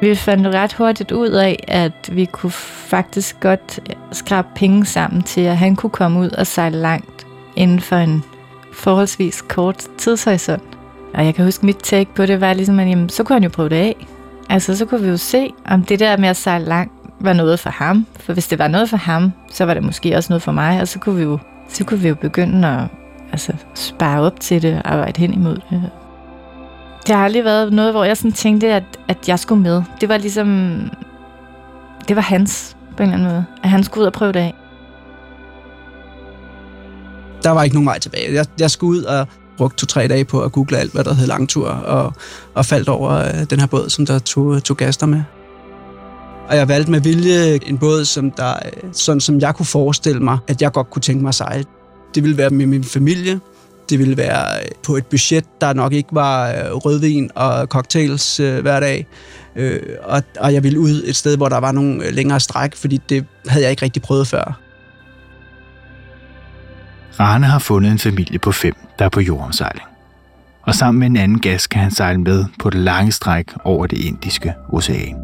Vi 0.00 0.14
fandt 0.14 0.46
ret 0.46 0.72
hurtigt 0.72 1.12
ud 1.12 1.28
af, 1.28 1.64
at 1.68 2.10
vi 2.12 2.24
kunne 2.24 2.52
faktisk 2.52 3.40
godt 3.40 3.80
skrabe 4.12 4.48
penge 4.54 4.86
sammen 4.86 5.22
til, 5.22 5.40
at 5.40 5.56
han 5.56 5.76
kunne 5.76 5.90
komme 5.90 6.20
ud 6.20 6.30
og 6.30 6.46
sejle 6.46 6.76
langt 6.76 7.26
inden 7.56 7.80
for 7.80 7.96
en 7.96 8.24
forholdsvis 8.72 9.42
kort 9.42 9.86
tidshorisont. 9.98 10.78
Og 11.14 11.24
jeg 11.24 11.34
kan 11.34 11.44
huske, 11.44 11.66
mit 11.66 11.76
take 11.76 12.14
på 12.14 12.26
det 12.26 12.40
var 12.40 12.52
ligesom, 12.52 12.80
at 12.80 12.88
jamen, 12.88 13.08
så 13.08 13.24
kunne 13.24 13.34
han 13.34 13.42
jo 13.42 13.48
prøve 13.48 13.68
det 13.68 13.76
af. 13.76 14.06
Altså, 14.50 14.76
så 14.76 14.86
kunne 14.86 15.02
vi 15.02 15.08
jo 15.08 15.16
se, 15.16 15.50
om 15.66 15.84
det 15.84 16.00
der 16.00 16.16
med 16.16 16.28
at 16.28 16.36
sejle 16.36 16.64
langt 16.64 16.92
var 17.20 17.32
noget 17.32 17.58
for 17.58 17.70
ham. 17.70 18.06
For 18.20 18.32
hvis 18.32 18.48
det 18.48 18.58
var 18.58 18.68
noget 18.68 18.90
for 18.90 18.96
ham, 18.96 19.32
så 19.52 19.64
var 19.64 19.74
det 19.74 19.82
måske 19.82 20.16
også 20.16 20.32
noget 20.32 20.42
for 20.42 20.52
mig, 20.52 20.80
og 20.80 20.88
så 20.88 20.98
kunne 20.98 21.16
vi 21.16 21.22
jo, 21.22 21.38
så 21.68 21.84
kunne 21.84 22.00
vi 22.00 22.08
jo 22.08 22.14
begynde 22.14 22.68
at 22.68 22.84
altså, 23.32 23.52
spare 23.74 24.20
op 24.20 24.40
til 24.40 24.62
det 24.62 24.74
og 24.74 24.92
arbejde 24.92 25.20
hen 25.20 25.34
imod 25.34 25.56
det. 25.70 25.90
Det 27.06 27.14
har 27.14 27.24
aldrig 27.24 27.44
været 27.44 27.72
noget, 27.72 27.92
hvor 27.92 28.04
jeg 28.04 28.16
sådan 28.16 28.32
tænkte, 28.32 28.72
at, 28.72 28.84
at 29.08 29.28
jeg 29.28 29.38
skulle 29.38 29.62
med. 29.62 29.82
Det 30.00 30.08
var 30.08 30.16
ligesom... 30.16 30.80
Det 32.08 32.16
var 32.16 32.22
hans, 32.22 32.76
på 32.96 33.02
en 33.02 33.08
eller 33.08 33.18
anden 33.18 33.32
måde. 33.32 33.44
At 33.62 33.70
han 33.70 33.84
skulle 33.84 34.02
ud 34.02 34.06
og 34.06 34.12
prøve 34.12 34.32
det 34.32 34.40
af. 34.40 34.54
Der 37.42 37.50
var 37.50 37.62
ikke 37.62 37.76
nogen 37.76 37.86
vej 37.86 37.98
tilbage. 37.98 38.34
Jeg, 38.34 38.46
jeg 38.58 38.70
skulle 38.70 38.98
ud 38.98 39.04
og 39.04 39.26
brugt 39.56 39.78
to-tre 39.78 40.08
dage 40.08 40.24
på 40.24 40.40
at 40.40 40.52
google 40.52 40.78
alt, 40.78 40.92
hvad 40.92 41.04
der 41.04 41.14
hed 41.14 41.26
langtur, 41.26 41.68
og, 41.68 42.12
og 42.54 42.66
faldt 42.66 42.88
over 42.88 43.12
øh, 43.12 43.44
den 43.50 43.60
her 43.60 43.66
båd, 43.66 43.88
som 43.88 44.06
der 44.06 44.18
tog, 44.18 44.54
øh, 44.54 44.60
tog 44.60 44.76
gaster 44.76 45.06
med. 45.06 45.22
Og 46.48 46.56
jeg 46.56 46.68
valgte 46.68 46.90
med 46.90 47.00
vilje 47.00 47.58
en 47.66 47.78
båd, 47.78 48.04
som 48.04 48.30
der, 48.30 48.54
øh, 48.54 48.90
sådan 48.92 49.20
som 49.20 49.40
jeg 49.40 49.54
kunne 49.54 49.66
forestille 49.66 50.20
mig, 50.20 50.38
at 50.48 50.62
jeg 50.62 50.72
godt 50.72 50.90
kunne 50.90 51.02
tænke 51.02 51.22
mig 51.22 51.28
at 51.28 51.34
sejle. 51.34 51.64
Det 52.14 52.22
ville 52.22 52.36
være 52.36 52.50
med 52.50 52.66
min 52.66 52.84
familie. 52.84 53.40
Det 53.90 53.98
ville 53.98 54.16
være 54.16 54.58
øh, 54.62 54.68
på 54.82 54.96
et 54.96 55.06
budget, 55.06 55.44
der 55.60 55.72
nok 55.72 55.92
ikke 55.92 56.08
var 56.12 56.52
rødvin 56.72 57.30
og 57.34 57.66
cocktails 57.66 58.40
øh, 58.40 58.60
hver 58.60 58.80
dag. 58.80 59.06
Øh, 59.56 59.80
og, 60.02 60.22
og 60.40 60.54
jeg 60.54 60.62
ville 60.62 60.80
ud 60.80 61.02
et 61.04 61.16
sted, 61.16 61.36
hvor 61.36 61.48
der 61.48 61.58
var 61.58 61.72
nogle 61.72 62.10
længere 62.10 62.40
stræk, 62.40 62.76
fordi 62.76 63.00
det 63.08 63.24
havde 63.46 63.62
jeg 63.62 63.70
ikke 63.70 63.82
rigtig 63.82 64.02
prøvet 64.02 64.26
før. 64.26 64.69
Rane 67.20 67.46
har 67.46 67.58
fundet 67.58 67.92
en 67.92 67.98
familie 67.98 68.38
på 68.38 68.52
fem, 68.52 68.74
der 68.98 69.04
er 69.04 69.08
på 69.08 69.20
jordomsejling. 69.20 69.86
Og 70.62 70.74
sammen 70.74 70.98
med 70.98 71.06
en 71.06 71.16
anden 71.16 71.40
gas 71.40 71.66
kan 71.66 71.80
han 71.80 71.90
sejle 71.90 72.20
med 72.20 72.44
på 72.58 72.70
det 72.70 72.80
lange 72.80 73.12
stræk 73.12 73.52
over 73.64 73.86
det 73.86 73.98
indiske 73.98 74.54
ocean. 74.68 75.16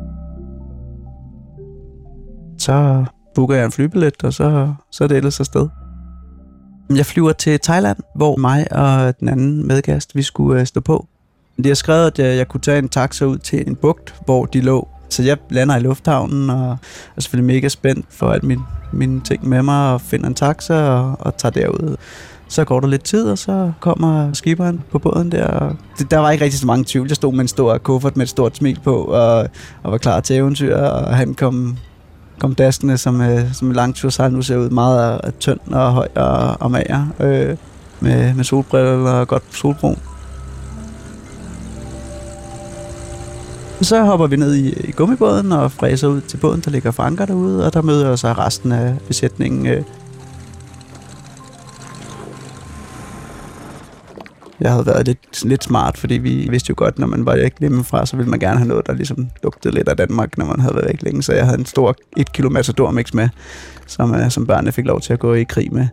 Så 2.58 3.04
booker 3.34 3.54
jeg 3.56 3.64
en 3.64 3.72
flybillet, 3.72 4.24
og 4.24 4.32
så, 4.32 4.74
så 4.92 5.04
er 5.04 5.08
det 5.08 5.16
ellers 5.16 5.40
afsted. 5.40 5.68
Jeg 6.90 7.06
flyver 7.06 7.32
til 7.32 7.60
Thailand, 7.60 7.96
hvor 8.14 8.36
mig 8.36 8.72
og 8.72 9.20
den 9.20 9.28
anden 9.28 9.66
medgast, 9.66 10.14
vi 10.14 10.22
skulle 10.22 10.60
øh, 10.60 10.66
stå 10.66 10.80
på. 10.80 11.06
Jeg 11.64 11.76
skrev, 11.76 12.06
at 12.06 12.18
jeg, 12.18 12.36
jeg 12.36 12.48
kunne 12.48 12.60
tage 12.60 12.78
en 12.78 12.88
taxa 12.88 13.24
ud 13.24 13.38
til 13.38 13.68
en 13.68 13.76
bugt, 13.76 14.14
hvor 14.24 14.46
de 14.46 14.60
lå. 14.60 14.88
Så 15.08 15.22
jeg 15.22 15.36
lander 15.50 15.76
i 15.76 15.80
lufthavnen 15.80 16.50
og 16.50 16.78
er 17.16 17.20
selvfølgelig 17.20 17.54
mega 17.54 17.68
spændt 17.68 18.06
for 18.10 18.30
alt 18.30 18.42
min 18.42 18.60
mine 18.92 19.20
ting 19.20 19.48
med 19.48 19.62
mig 19.62 19.92
og 19.92 20.00
finder 20.00 20.26
en 20.26 20.34
taxa 20.34 20.74
og, 20.74 21.16
og 21.18 21.36
tager 21.36 21.52
derud. 21.52 21.96
Så 22.48 22.64
går 22.64 22.80
der 22.80 22.88
lidt 22.88 23.04
tid, 23.04 23.30
og 23.30 23.38
så 23.38 23.72
kommer 23.80 24.32
skiberen 24.32 24.82
på 24.90 24.98
båden 24.98 25.32
der. 25.32 25.74
Det, 25.98 26.10
der 26.10 26.18
var 26.18 26.30
ikke 26.30 26.44
rigtig 26.44 26.60
så 26.60 26.66
mange 26.66 26.84
tvivl. 26.84 27.08
Jeg 27.08 27.16
stod 27.16 27.32
med 27.32 27.40
en 27.40 27.48
stor 27.48 27.78
kuffert 27.78 28.16
med 28.16 28.24
et 28.24 28.30
stort 28.30 28.56
smil 28.56 28.80
på, 28.84 28.96
og, 28.96 29.48
og 29.82 29.92
var 29.92 29.98
klar 29.98 30.20
til 30.20 30.36
eventyr, 30.36 30.76
og 30.76 31.16
han 31.16 31.34
kom, 31.34 31.76
kom 32.38 32.54
daskende 32.54 32.98
som, 32.98 33.20
øh, 33.20 33.52
som 33.52 33.68
en 33.68 33.74
langtursejl 33.74 34.32
nu 34.32 34.42
ser 34.42 34.56
ud 34.56 34.70
meget 34.70 35.20
tynd 35.40 35.60
og 35.72 35.92
høj 35.92 36.08
og, 36.14 36.56
og 36.60 36.70
mager, 36.70 37.06
øh, 37.20 37.56
med, 38.00 38.34
med 38.34 38.44
solbriller 38.44 39.10
og 39.10 39.28
godt 39.28 39.42
solbrun. 39.50 39.98
Så 43.82 44.04
hopper 44.04 44.26
vi 44.26 44.36
ned 44.36 44.54
i, 44.54 44.88
i 44.88 44.92
gummibåden 44.92 45.52
og 45.52 45.72
fræser 45.72 46.08
ud 46.08 46.20
til 46.20 46.36
båden, 46.36 46.60
der 46.60 46.70
ligger 46.70 46.90
franker 46.90 47.26
derude, 47.26 47.66
og 47.66 47.74
der 47.74 47.82
møder 47.82 48.16
så 48.16 48.32
resten 48.32 48.72
af 48.72 48.94
besætningen. 49.08 49.66
Øh. 49.66 49.82
jeg 54.60 54.70
havde 54.70 54.86
været 54.86 55.06
lidt, 55.06 55.44
lidt 55.44 55.64
smart, 55.64 55.98
fordi 55.98 56.14
vi 56.14 56.46
vidste 56.50 56.70
jo 56.70 56.74
godt, 56.76 56.98
når 56.98 57.06
man 57.06 57.26
var 57.26 57.36
væk 57.36 57.52
hjemmefra, 57.60 58.06
så 58.06 58.16
ville 58.16 58.30
man 58.30 58.38
gerne 58.38 58.58
have 58.58 58.68
noget, 58.68 58.86
der 58.86 58.92
ligesom 58.92 59.28
lugtede 59.42 59.74
lidt 59.74 59.88
af 59.88 59.96
Danmark, 59.96 60.38
når 60.38 60.44
man 60.44 60.60
havde 60.60 60.74
været 60.74 60.86
væk 60.86 61.02
længe. 61.02 61.22
Så 61.22 61.32
jeg 61.32 61.44
havde 61.44 61.58
en 61.58 61.66
stor 61.66 61.96
1 62.16 62.32
kilo 62.32 62.48
Matador 62.48 62.90
mix 62.90 63.12
med, 63.12 63.28
som, 63.86 64.10
uh, 64.10 64.28
som 64.28 64.46
børnene 64.46 64.72
fik 64.72 64.84
lov 64.84 65.00
til 65.00 65.12
at 65.12 65.18
gå 65.18 65.34
i 65.34 65.42
krig 65.42 65.74
med. 65.74 65.86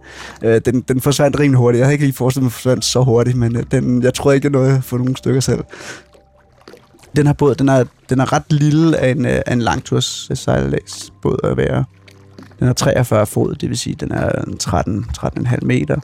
Uh, 0.45 0.55
den, 0.65 0.81
den 0.81 1.01
forsvandt 1.01 1.39
rimelig 1.39 1.57
hurtigt. 1.57 1.79
Jeg 1.79 1.85
havde 1.85 1.93
ikke 1.93 2.05
lige 2.05 2.15
forestillet 2.15 2.43
mig, 2.43 2.47
at 2.47 2.53
den 2.53 2.57
forsvandt 2.57 2.85
så 2.85 3.01
hurtigt, 3.01 3.37
men 3.37 3.55
uh, 3.55 3.63
den, 3.71 4.03
jeg 4.03 4.13
tror 4.13 4.31
ikke, 4.31 4.45
jeg 4.45 4.51
nåede 4.51 4.77
at 4.77 4.83
få 4.83 4.97
nogle 4.97 5.17
stykker 5.17 5.41
selv. 5.41 5.63
Den 7.15 7.27
her 7.27 7.33
båd, 7.33 7.55
den 7.55 7.69
er, 7.69 7.83
den 8.09 8.19
er 8.19 8.33
ret 8.33 8.53
lille 8.53 8.97
af 8.97 9.11
en, 9.11 9.25
øh, 9.25 9.41
af 9.45 9.53
en 9.53 9.61
langturs 9.61 10.27
øh, 10.31 10.37
sejladsbåd 10.37 11.39
at 11.43 11.57
være. 11.57 11.85
Den 12.59 12.67
er 12.67 12.73
43 12.73 13.25
fod, 13.25 13.55
det 13.55 13.69
vil 13.69 13.77
sige, 13.77 13.95
den 13.95 14.11
er 14.11 14.31
13, 14.59 15.05
13,5 15.17 15.57
meter. 15.61 15.99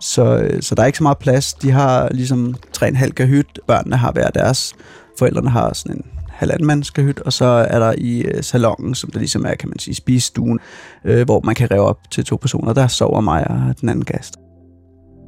Så, 0.00 0.38
øh, 0.38 0.62
så 0.62 0.74
der 0.74 0.82
er 0.82 0.86
ikke 0.86 0.98
så 0.98 1.02
meget 1.02 1.18
plads. 1.18 1.52
De 1.52 1.70
har 1.70 2.08
ligesom 2.10 2.54
3,5 2.78 3.10
kahyt. 3.10 3.58
Børnene 3.66 3.96
har 3.96 4.12
hver 4.12 4.30
deres. 4.30 4.74
Forældrene 5.18 5.50
har 5.50 5.72
sådan 5.72 5.96
en 5.96 6.04
halvanden 6.28 6.84
kahyt, 6.94 7.20
og 7.20 7.32
så 7.32 7.44
er 7.44 7.78
der 7.78 7.94
i 7.98 8.20
øh, 8.20 8.42
salongen, 8.42 8.94
som 8.94 9.10
der 9.10 9.18
ligesom 9.18 9.44
er, 9.44 9.54
kan 9.54 9.68
man 9.68 9.78
sige, 9.78 9.94
spisestuen, 9.94 10.58
øh, 11.04 11.24
hvor 11.24 11.40
man 11.44 11.54
kan 11.54 11.70
ræve 11.70 11.82
op 11.82 11.98
til 12.10 12.24
to 12.24 12.36
personer. 12.36 12.72
Der 12.72 12.86
sover 12.86 13.20
mig 13.20 13.50
og 13.50 13.80
den 13.80 13.88
anden 13.88 14.04
gæst. 14.04 14.34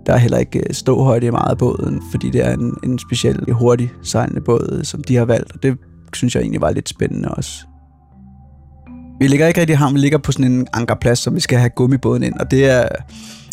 Der 0.06 0.12
er 0.12 0.16
heller 0.18 0.38
ikke 0.38 0.58
øh, 0.58 0.74
ståhøjde 0.74 1.26
i 1.26 1.30
meget 1.30 1.50
af 1.50 1.58
båden, 1.58 2.02
fordi 2.10 2.30
det 2.30 2.46
er 2.46 2.52
en, 2.52 2.74
en 2.84 2.98
speciel 2.98 3.52
hurtig 3.52 3.90
sejlende 4.02 4.40
båd, 4.40 4.76
øh, 4.78 4.84
som 4.84 5.04
de 5.04 5.16
har 5.16 5.24
valgt, 5.24 5.52
og 5.52 5.62
det 5.62 5.78
synes 6.14 6.34
jeg 6.34 6.40
egentlig 6.40 6.60
var 6.60 6.70
lidt 6.70 6.88
spændende 6.88 7.28
også. 7.28 7.66
Vi 9.20 9.26
ligger 9.26 9.46
ikke 9.46 9.60
rigtig 9.60 9.74
i 9.74 9.76
havn, 9.76 9.94
vi 9.94 9.98
ligger 9.98 10.18
på 10.18 10.32
sådan 10.32 10.52
en 10.52 10.66
ankerplads, 10.72 11.18
som 11.18 11.34
vi 11.34 11.40
skal 11.40 11.58
have 11.58 11.70
gummibåden 11.76 12.22
ind, 12.22 12.34
og 12.40 12.50
det 12.50 12.70
er 12.70 12.88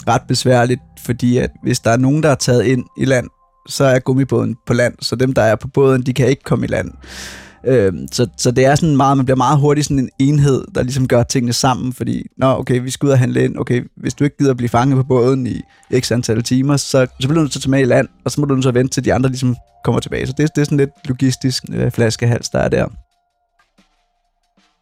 ret 0.08 0.22
besværligt, 0.27 0.82
fordi 1.00 1.38
at 1.38 1.50
hvis 1.63 1.79
der 1.79 1.91
er 1.91 1.98
nogen, 1.98 2.24
der 2.24 2.29
er 2.29 2.36
taget 2.36 2.63
ind 2.65 2.84
i 2.98 3.06
land, 3.06 3.27
så 3.68 3.84
er 3.84 4.00
gummibåden 4.00 4.56
på 4.68 4.74
land, 4.74 4.94
så 5.01 5.15
dem, 5.15 5.34
der 5.34 5.41
er 5.41 5.56
på 5.56 5.68
båden, 5.68 6.01
de 6.01 6.13
kan 6.13 6.27
ikke 6.27 6.44
komme 6.44 6.65
i 6.65 6.70
land. 6.70 6.91
Øh, 7.63 7.94
så, 8.12 8.28
så 8.38 8.51
det 8.51 8.66
er 8.66 8.75
sådan 8.75 8.98
meget, 8.98 9.18
man 9.18 9.25
bliver 9.25 9.38
meget 9.38 9.60
hurtigt 9.60 9.88
sådan 9.88 10.00
en 10.00 10.10
enhed, 10.20 10.63
der 10.75 10.84
ligesom 10.84 11.08
gør 11.08 11.24
tingene 11.24 11.54
sammen, 11.54 11.94
fordi, 11.94 12.28
nå, 12.38 12.48
okay, 12.48 12.82
vi 12.82 12.89
skal 12.89 13.08
ud 13.08 13.12
og 13.12 13.20
handle 13.20 13.44
ind, 13.44 13.58
okay, 13.58 13.84
hvis 13.98 14.13
du 14.13 14.24
ikke 14.24 14.38
gider 14.38 14.51
at 14.51 14.58
blive 14.58 14.70
fanget 14.70 14.98
på 14.98 15.04
båden 15.04 15.48
i 15.48 15.62
x 16.00 16.12
antal 16.12 16.44
timer, 16.44 16.78
så, 16.78 17.08
så 17.20 17.28
bliver 17.28 17.34
du 17.34 17.39
nødt 17.39 17.51
til 17.51 17.60
at 17.60 17.63
tage 17.63 17.72
med 17.72 17.80
i 17.80 17.86
land, 17.86 18.08
og 18.25 18.32
så 18.32 18.42
må 18.42 18.46
du 18.46 18.54
nødt 18.54 18.63
til 18.63 18.70
at 18.70 18.75
vente 18.75 18.94
til 18.94 19.06
de 19.06 19.13
andre 19.13 19.30
ligesom 19.30 19.56
kommer 19.84 20.00
tilbage. 20.00 20.28
Så 20.28 20.34
det, 20.38 20.50
det 20.56 20.62
er 20.62 20.66
sådan 20.66 20.78
lidt 20.78 20.89
logistisk 21.06 21.63
øh, 21.74 21.92
flaskehals, 21.92 22.50
der 22.50 22.60
er 22.60 22.70
der 22.70 22.88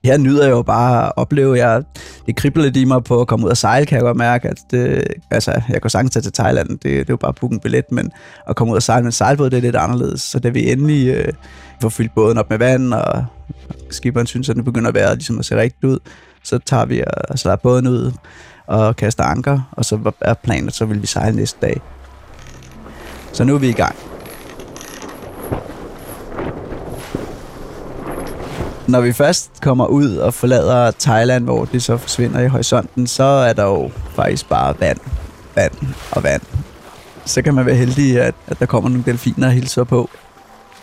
her 0.07 0.17
nyder 0.17 0.43
jeg 0.43 0.51
jo 0.51 0.61
bare 0.61 1.05
at 1.05 1.11
opleve, 1.15 1.57
jeg, 1.57 1.83
det 2.25 2.35
kribler 2.35 2.63
lidt 2.63 2.77
i 2.77 2.85
mig 2.85 3.03
på 3.03 3.21
at 3.21 3.27
komme 3.27 3.45
ud 3.45 3.51
og 3.51 3.57
sejle, 3.57 3.85
kan 3.85 3.95
jeg 3.95 4.03
godt 4.03 4.17
mærke. 4.17 4.47
At 4.49 4.57
det, 4.71 5.07
altså, 5.31 5.61
jeg 5.69 5.81
kunne 5.81 5.91
sagtens 5.91 6.13
tage 6.13 6.23
til 6.23 6.33
Thailand, 6.33 6.69
det, 6.69 6.83
det 6.83 6.99
er 6.99 7.05
jo 7.09 7.17
bare 7.17 7.29
at 7.29 7.35
booke 7.35 7.53
en 7.53 7.59
billet, 7.59 7.91
men 7.91 8.11
at 8.49 8.55
komme 8.55 8.71
ud 8.71 8.75
og 8.75 8.83
sejle 8.83 9.03
med 9.03 9.07
en 9.07 9.11
sejlbåd, 9.11 9.49
det 9.49 9.57
er 9.57 9.61
lidt 9.61 9.75
anderledes. 9.75 10.21
Så 10.21 10.39
da 10.39 10.49
vi 10.49 10.71
endelig 10.71 11.07
øh, 11.07 11.33
får 11.81 11.89
fyldt 11.89 12.15
båden 12.15 12.37
op 12.37 12.49
med 12.49 12.57
vand, 12.57 12.93
og 12.93 13.25
skiberen 13.89 14.27
synes, 14.27 14.49
at 14.49 14.55
den 14.55 14.63
begynder 14.63 14.89
at 14.89 14.95
være 14.95 15.15
ligesom 15.15 15.39
at 15.39 15.45
se 15.45 15.55
rigtigt 15.55 15.83
ud, 15.83 15.99
så 16.43 16.59
tager 16.65 16.85
vi 16.85 17.03
og 17.29 17.39
slår 17.39 17.55
båden 17.55 17.87
ud 17.87 18.11
og 18.67 18.95
kaster 18.95 19.23
anker, 19.23 19.69
og 19.71 19.85
så 19.85 20.11
er 20.21 20.33
planen, 20.33 20.67
at 20.67 20.73
så 20.73 20.85
vil 20.85 21.01
vi 21.01 21.07
sejle 21.07 21.35
næste 21.35 21.59
dag. 21.61 21.81
Så 23.33 23.43
nu 23.43 23.55
er 23.55 23.59
vi 23.59 23.69
i 23.69 23.73
gang. 23.73 23.95
Når 28.87 29.01
vi 29.01 29.13
først 29.13 29.51
kommer 29.61 29.85
ud 29.85 30.15
og 30.15 30.33
forlader 30.33 30.91
Thailand, 30.91 31.43
hvor 31.43 31.65
det 31.65 31.83
så 31.83 31.97
forsvinder 31.97 32.39
i 32.39 32.47
horisonten, 32.47 33.07
så 33.07 33.23
er 33.23 33.53
der 33.53 33.63
jo 33.63 33.91
faktisk 34.15 34.49
bare 34.49 34.79
vand, 34.79 34.97
vand 35.55 35.71
og 36.11 36.23
vand. 36.23 36.41
Så 37.25 37.41
kan 37.41 37.53
man 37.53 37.65
være 37.65 37.75
heldig, 37.75 38.21
at, 38.21 38.35
at 38.47 38.59
der 38.59 38.65
kommer 38.65 38.89
nogle 38.89 39.03
delfiner 39.05 39.47
og 39.47 39.53
hilser 39.53 39.83
på. 39.83 40.09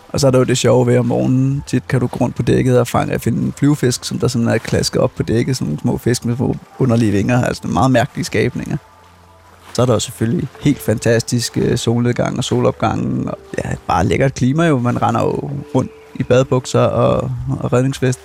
Og 0.09 0.21
så 0.21 0.27
er 0.27 0.31
der 0.31 0.39
jo 0.39 0.45
det 0.45 0.59
sjove 0.59 0.87
ved 0.87 0.99
om 0.99 1.07
morgenen. 1.07 1.65
Tit 1.67 1.89
kan 1.89 2.01
du 2.01 2.07
gå 2.07 2.17
rundt 2.21 2.37
på 2.37 2.43
dækket 2.43 2.81
og 2.81 2.87
fange, 2.87 3.19
finde 3.19 3.43
en 3.43 3.55
flyvefisk, 3.57 4.05
som 4.05 4.19
der 4.19 4.29
sådan 4.29 4.49
er 4.49 4.59
klasket 4.59 5.01
op 5.01 5.11
på 5.17 5.23
dækket. 5.23 5.57
Sådan 5.57 5.67
nogle 5.67 5.81
små 5.81 5.99
fisk 5.99 6.25
med 6.25 6.37
små 6.37 6.57
underlige 6.79 7.13
vinger. 7.13 7.45
Altså 7.45 7.69
meget 7.69 7.91
mærkelige 7.91 8.25
skabninger. 8.25 8.77
Så 9.75 9.83
er 9.83 9.87
der 9.87 9.93
jo 9.93 10.01
selvfølgelig 10.01 10.49
helt 10.61 10.81
fantastisk 10.81 11.59
øh, 11.59 11.79
solnedgang 11.79 12.39
og 12.39 12.45
solopgang. 12.45 13.31
Og 13.31 13.39
ja, 13.65 13.71
bare 13.87 14.07
lækkert 14.07 14.35
klima 14.35 14.67
jo. 14.67 14.79
Man 14.79 15.03
render 15.03 15.21
jo 15.21 15.51
rundt 15.75 15.91
i 16.15 16.23
badebukser 16.23 16.81
og, 16.81 17.31
og 17.61 17.73
redningsvest. 17.73 18.21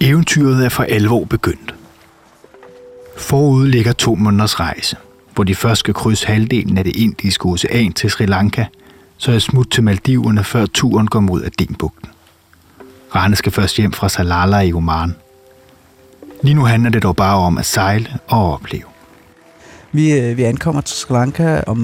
Eventyret 0.00 0.64
er 0.64 0.68
for 0.68 0.82
alvor 0.82 1.24
begyndt. 1.24 1.74
Forud 3.16 3.66
ligger 3.66 3.92
to 3.92 4.14
måneders 4.14 4.60
rejse, 4.60 4.96
hvor 5.34 5.44
de 5.44 5.54
først 5.54 5.78
skal 5.78 5.94
krydse 5.94 6.26
halvdelen 6.26 6.78
af 6.78 6.84
det 6.84 6.96
indiske 6.96 7.46
ocean 7.46 7.92
til 7.92 8.10
Sri 8.10 8.26
Lanka, 8.26 8.64
så 9.16 9.32
er 9.32 9.38
smut 9.38 9.70
til 9.70 9.82
Maldiverne, 9.82 10.44
før 10.44 10.66
turen 10.66 11.06
går 11.06 11.20
mod 11.20 11.42
Adenbugten. 11.42 12.08
Rane 13.14 13.36
skal 13.36 13.52
først 13.52 13.76
hjem 13.76 13.92
fra 13.92 14.08
Salala 14.08 14.60
i 14.60 14.72
Oman. 14.72 15.14
Lige 16.42 16.54
nu 16.54 16.64
handler 16.64 16.90
det 16.90 17.02
dog 17.02 17.16
bare 17.16 17.36
om 17.36 17.58
at 17.58 17.66
sejle 17.66 18.08
og 18.28 18.52
opleve. 18.52 18.84
Vi, 19.92 20.12
øh, 20.12 20.36
vi 20.36 20.42
ankommer 20.42 20.80
til 20.80 20.96
Sri 20.96 21.14
Lanka 21.14 21.60
om 21.66 21.78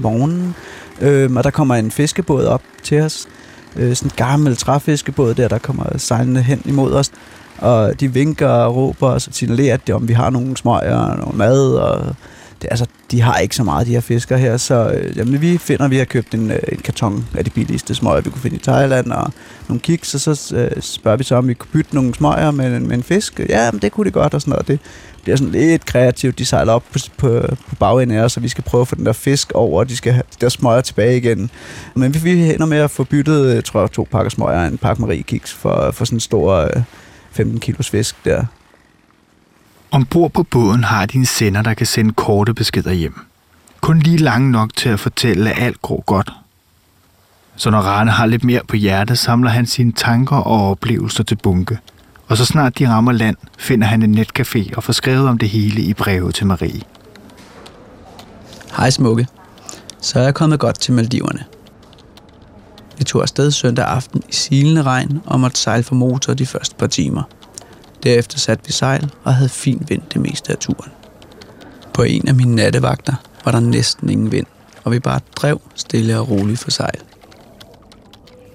morgenen, 0.00 0.54
øh, 1.00 1.36
og 1.36 1.44
der 1.44 1.50
kommer 1.50 1.74
en 1.74 1.90
fiskebåd 1.90 2.44
op 2.44 2.62
til 2.82 3.00
os 3.00 3.28
øh, 3.76 3.96
sådan 3.96 4.10
en 4.10 4.12
gammel 4.16 4.56
træfiskebåd 4.56 5.34
der, 5.34 5.48
der 5.48 5.58
kommer 5.58 5.84
sejlende 5.98 6.42
hen 6.42 6.62
imod 6.64 6.92
os. 6.92 7.10
Og 7.58 8.00
de 8.00 8.12
vinker 8.12 8.48
og 8.48 8.76
råber 8.76 9.08
og 9.08 9.20
signalerer, 9.20 9.74
at 9.74 9.86
det, 9.86 9.94
om 9.94 10.08
vi 10.08 10.12
har 10.12 10.30
nogle 10.30 10.56
smøger 10.56 10.96
og 10.96 11.16
noget 11.16 11.34
mad. 11.34 11.72
Og 11.72 12.14
det, 12.62 12.68
altså, 12.70 12.86
de 13.10 13.20
har 13.20 13.38
ikke 13.38 13.56
så 13.56 13.64
meget, 13.64 13.86
de 13.86 13.92
her 13.92 14.00
fisker 14.00 14.36
her. 14.36 14.56
Så 14.56 14.90
øh, 14.90 15.16
jamen, 15.16 15.40
vi 15.40 15.58
finder, 15.58 15.84
at 15.84 15.90
vi 15.90 15.96
har 15.96 16.04
købt 16.04 16.34
en, 16.34 16.50
øh, 16.50 16.58
en 16.72 16.78
karton 16.78 17.26
af 17.34 17.44
de 17.44 17.50
billigste 17.50 17.94
smøger, 17.94 18.20
vi 18.20 18.30
kunne 18.30 18.42
finde 18.42 18.56
i 18.56 18.60
Thailand. 18.60 19.12
Og 19.12 19.32
nogle 19.68 19.80
kiks, 19.80 20.14
og 20.14 20.20
så 20.20 20.54
øh, 20.56 20.82
spørger 20.82 21.16
vi 21.16 21.24
så, 21.24 21.36
om 21.36 21.48
vi 21.48 21.54
kunne 21.54 21.70
bytte 21.72 21.94
nogle 21.94 22.14
smøger 22.14 22.50
med, 22.50 22.80
med 22.80 22.96
en 22.96 23.02
fisk. 23.02 23.40
Ja, 23.48 23.70
men 23.70 23.82
det 23.82 23.92
kunne 23.92 24.04
det 24.04 24.12
godt 24.12 24.34
og 24.34 24.40
sådan 24.40 24.50
noget. 24.50 24.68
Det, 24.68 24.78
bliver 25.24 25.36
sådan 25.36 25.52
lidt 25.52 25.86
kreativt. 25.86 26.38
De 26.38 26.44
sejler 26.44 26.72
op 26.72 26.84
på, 26.92 26.98
på, 27.16 27.42
på 27.68 27.74
bagenden 27.74 28.18
af 28.18 28.22
os, 28.22 28.36
og 28.36 28.42
vi 28.42 28.48
skal 28.48 28.64
prøve 28.64 28.80
at 28.80 28.88
få 28.88 28.94
den 28.94 29.06
der 29.06 29.12
fisk 29.12 29.52
over, 29.52 29.78
og 29.78 29.88
de 29.88 29.96
skal 29.96 30.12
have 30.12 30.22
de 30.32 30.36
der 30.40 30.48
smøger 30.48 30.80
tilbage 30.80 31.16
igen. 31.16 31.50
Men 31.94 32.14
vi, 32.14 32.18
vi 32.18 32.54
ender 32.54 32.66
med 32.66 32.78
at 32.78 32.90
få 32.90 33.04
byttet, 33.04 33.46
øh, 33.46 33.54
jeg 33.54 33.64
tror 33.64 33.86
to 33.86 34.08
pakker 34.10 34.30
smøger 34.30 34.60
og 34.60 34.66
en 34.66 34.78
pakke 34.78 35.02
Marie 35.02 35.22
Kiks 35.22 35.52
for, 35.52 35.90
for 35.90 36.04
sådan 36.04 36.16
en 36.16 36.20
stor 36.20 36.54
øh, 36.54 36.82
15 37.32 37.60
kilos 37.60 37.90
fisk 37.90 38.24
der. 38.24 38.44
Ombord 39.90 40.30
på 40.32 40.42
båden 40.42 40.84
har 40.84 41.06
de 41.06 41.18
en 41.18 41.26
sender, 41.26 41.62
der 41.62 41.74
kan 41.74 41.86
sende 41.86 42.12
korte 42.12 42.54
beskeder 42.54 42.92
hjem. 42.92 43.20
Kun 43.80 43.98
lige 43.98 44.16
lang 44.16 44.50
nok 44.50 44.76
til 44.76 44.88
at 44.88 45.00
fortælle, 45.00 45.50
at 45.50 45.62
alt 45.62 45.82
går 45.82 46.02
godt. 46.06 46.32
Så 47.56 47.70
når 47.70 47.78
Rane 47.78 48.10
har 48.10 48.26
lidt 48.26 48.44
mere 48.44 48.60
på 48.68 48.76
hjertet, 48.76 49.18
samler 49.18 49.50
han 49.50 49.66
sine 49.66 49.92
tanker 49.92 50.36
og 50.36 50.70
oplevelser 50.70 51.24
til 51.24 51.36
bunke– 51.42 51.78
og 52.28 52.36
så 52.36 52.44
snart 52.44 52.78
de 52.78 52.88
rammer 52.88 53.12
land, 53.12 53.36
finder 53.58 53.86
han 53.86 54.02
en 54.02 54.18
netcafé 54.18 54.76
og 54.76 54.84
får 54.84 54.92
skrevet 54.92 55.28
om 55.28 55.38
det 55.38 55.48
hele 55.48 55.80
i 55.80 55.94
brevet 55.94 56.34
til 56.34 56.46
Marie. 56.46 56.82
Hej 58.76 58.90
smukke. 58.90 59.26
Så 60.00 60.18
er 60.18 60.22
jeg 60.22 60.34
kommet 60.34 60.60
godt 60.60 60.80
til 60.80 60.92
Maldiverne. 60.92 61.44
Vi 62.98 63.04
tog 63.04 63.22
afsted 63.22 63.50
søndag 63.50 63.84
aften 63.84 64.22
i 64.28 64.32
silende 64.32 64.82
regn 64.82 65.20
og 65.26 65.40
måtte 65.40 65.58
sejle 65.58 65.82
for 65.82 65.94
motor 65.94 66.34
de 66.34 66.46
første 66.46 66.76
par 66.76 66.86
timer. 66.86 67.22
Derefter 68.02 68.38
satte 68.38 68.66
vi 68.66 68.72
sejl 68.72 69.10
og 69.24 69.34
havde 69.34 69.48
fin 69.48 69.86
vind 69.88 70.02
det 70.12 70.20
meste 70.20 70.52
af 70.52 70.58
turen. 70.58 70.90
På 71.94 72.02
en 72.02 72.28
af 72.28 72.34
mine 72.34 72.54
nattevagter 72.54 73.14
var 73.44 73.52
der 73.52 73.60
næsten 73.60 74.10
ingen 74.10 74.32
vind, 74.32 74.46
og 74.84 74.92
vi 74.92 74.98
bare 74.98 75.20
drev 75.36 75.60
stille 75.74 76.18
og 76.18 76.30
roligt 76.30 76.60
for 76.60 76.70
sejl. 76.70 77.00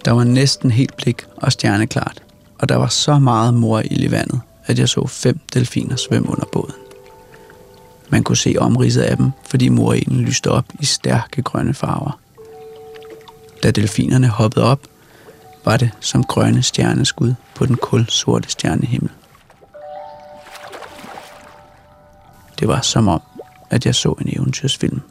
Der 0.06 0.12
var 0.12 0.24
næsten 0.24 0.72
helt 0.72 0.98
blik 0.98 1.26
og 1.38 1.52
stjerneklart, 1.52 2.24
og 2.60 2.70
der 2.70 2.76
var 2.76 2.88
så 2.88 3.20
meget 3.20 3.54
mor 3.54 3.82
i 3.86 4.12
vandet, 4.12 4.42
at 4.66 4.80
jeg 4.80 4.90
så 4.90 5.08
fem 5.08 5.40
delfiner 5.54 5.96
svømme 5.96 6.30
under 6.30 6.46
båden. 6.52 6.76
Man 8.10 8.24
kunne 8.24 8.38
se 8.38 8.56
omridset 8.60 9.02
af 9.02 9.18
dem, 9.18 9.32
fordi 9.50 9.70
morilden 9.70 10.22
lyste 10.22 10.52
op 10.52 10.66
i 10.80 10.86
stærke 10.86 11.42
grønne 11.42 11.74
farver. 11.74 12.20
Da 13.64 13.72
delfinerne 13.72 14.28
hoppede 14.28 14.66
op, 14.66 14.80
var 15.66 15.78
det 15.78 15.92
som 16.00 16.24
grønne 16.24 16.64
stjerneskud 16.64 17.34
på 17.56 17.66
den 17.66 17.76
kulsorte 17.76 18.50
stjernehimmel. 18.50 19.12
Det 22.60 22.68
var 22.68 22.82
som 22.82 23.08
om, 23.08 23.22
at 23.70 23.86
jeg 23.86 23.96
så 23.96 24.12
en 24.12 24.30
eventyrsfilm. 24.36 25.02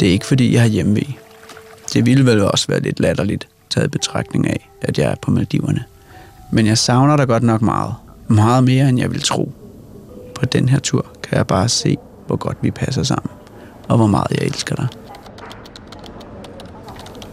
Det 0.00 0.08
er 0.08 0.12
ikke 0.12 0.26
fordi, 0.26 0.52
jeg 0.52 0.60
har 0.60 0.68
hjemme 0.68 1.00
Det 1.92 2.06
ville 2.06 2.26
vel 2.26 2.40
også 2.40 2.66
være 2.68 2.80
lidt 2.80 3.00
latterligt, 3.00 3.48
taget 3.72 3.90
betragtning 3.90 4.48
af, 4.50 4.70
at 4.82 4.98
jeg 4.98 5.10
er 5.10 5.14
på 5.22 5.30
Maldiverne. 5.30 5.84
Men 6.50 6.66
jeg 6.66 6.78
savner 6.78 7.16
dig 7.16 7.26
godt 7.28 7.42
nok 7.42 7.62
meget. 7.62 7.94
Meget 8.28 8.64
mere, 8.64 8.88
end 8.88 8.98
jeg 8.98 9.10
vil 9.10 9.22
tro. 9.22 9.52
På 10.34 10.44
den 10.44 10.68
her 10.68 10.78
tur 10.78 11.06
kan 11.22 11.38
jeg 11.38 11.46
bare 11.46 11.68
se, 11.68 11.96
hvor 12.26 12.36
godt 12.36 12.58
vi 12.62 12.70
passer 12.70 13.02
sammen, 13.02 13.30
og 13.88 13.96
hvor 13.96 14.06
meget 14.06 14.30
jeg 14.30 14.46
elsker 14.46 14.74
dig. 14.74 14.88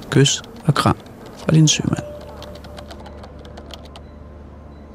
Kys 0.10 0.41
og 0.65 0.74
kram 0.74 0.98
fra 1.38 1.51
din 1.51 1.67
sømand. 1.67 2.03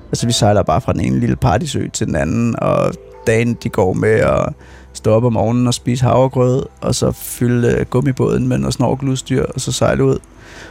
Altså, 0.09 0.27
vi 0.27 0.33
sejler 0.33 0.63
bare 0.63 0.81
fra 0.81 0.93
den 0.93 1.01
ene 1.01 1.21
lille 1.21 1.37
partysø 1.37 1.89
til 1.89 2.07
den 2.07 2.17
anden, 2.17 2.55
og 2.59 2.95
dagen 3.26 3.54
de 3.54 3.69
går 3.69 3.93
med 3.93 4.11
at 4.11 4.52
stå 4.93 5.14
op 5.14 5.25
om 5.25 5.33
morgenen 5.33 5.66
og 5.66 5.75
spise 5.75 6.04
havregrød, 6.04 6.66
og 6.81 6.95
så 6.95 7.12
fylde 7.12 7.69
øh, 7.69 7.87
gummibåden 7.87 8.49
med 8.49 8.59
noget 8.59 8.75
snorkeludstyr, 8.75 9.45
og 9.54 9.61
så 9.61 9.73
sejle 9.73 10.04
ud. 10.04 10.19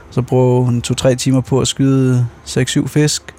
Så 0.09 0.21
bruger 0.21 0.63
hun 0.63 0.81
to-tre 0.81 1.15
timer 1.15 1.41
på 1.41 1.59
at 1.59 1.67
skyde 1.67 2.27
6-7 2.47 2.87
fisk, 2.87 3.35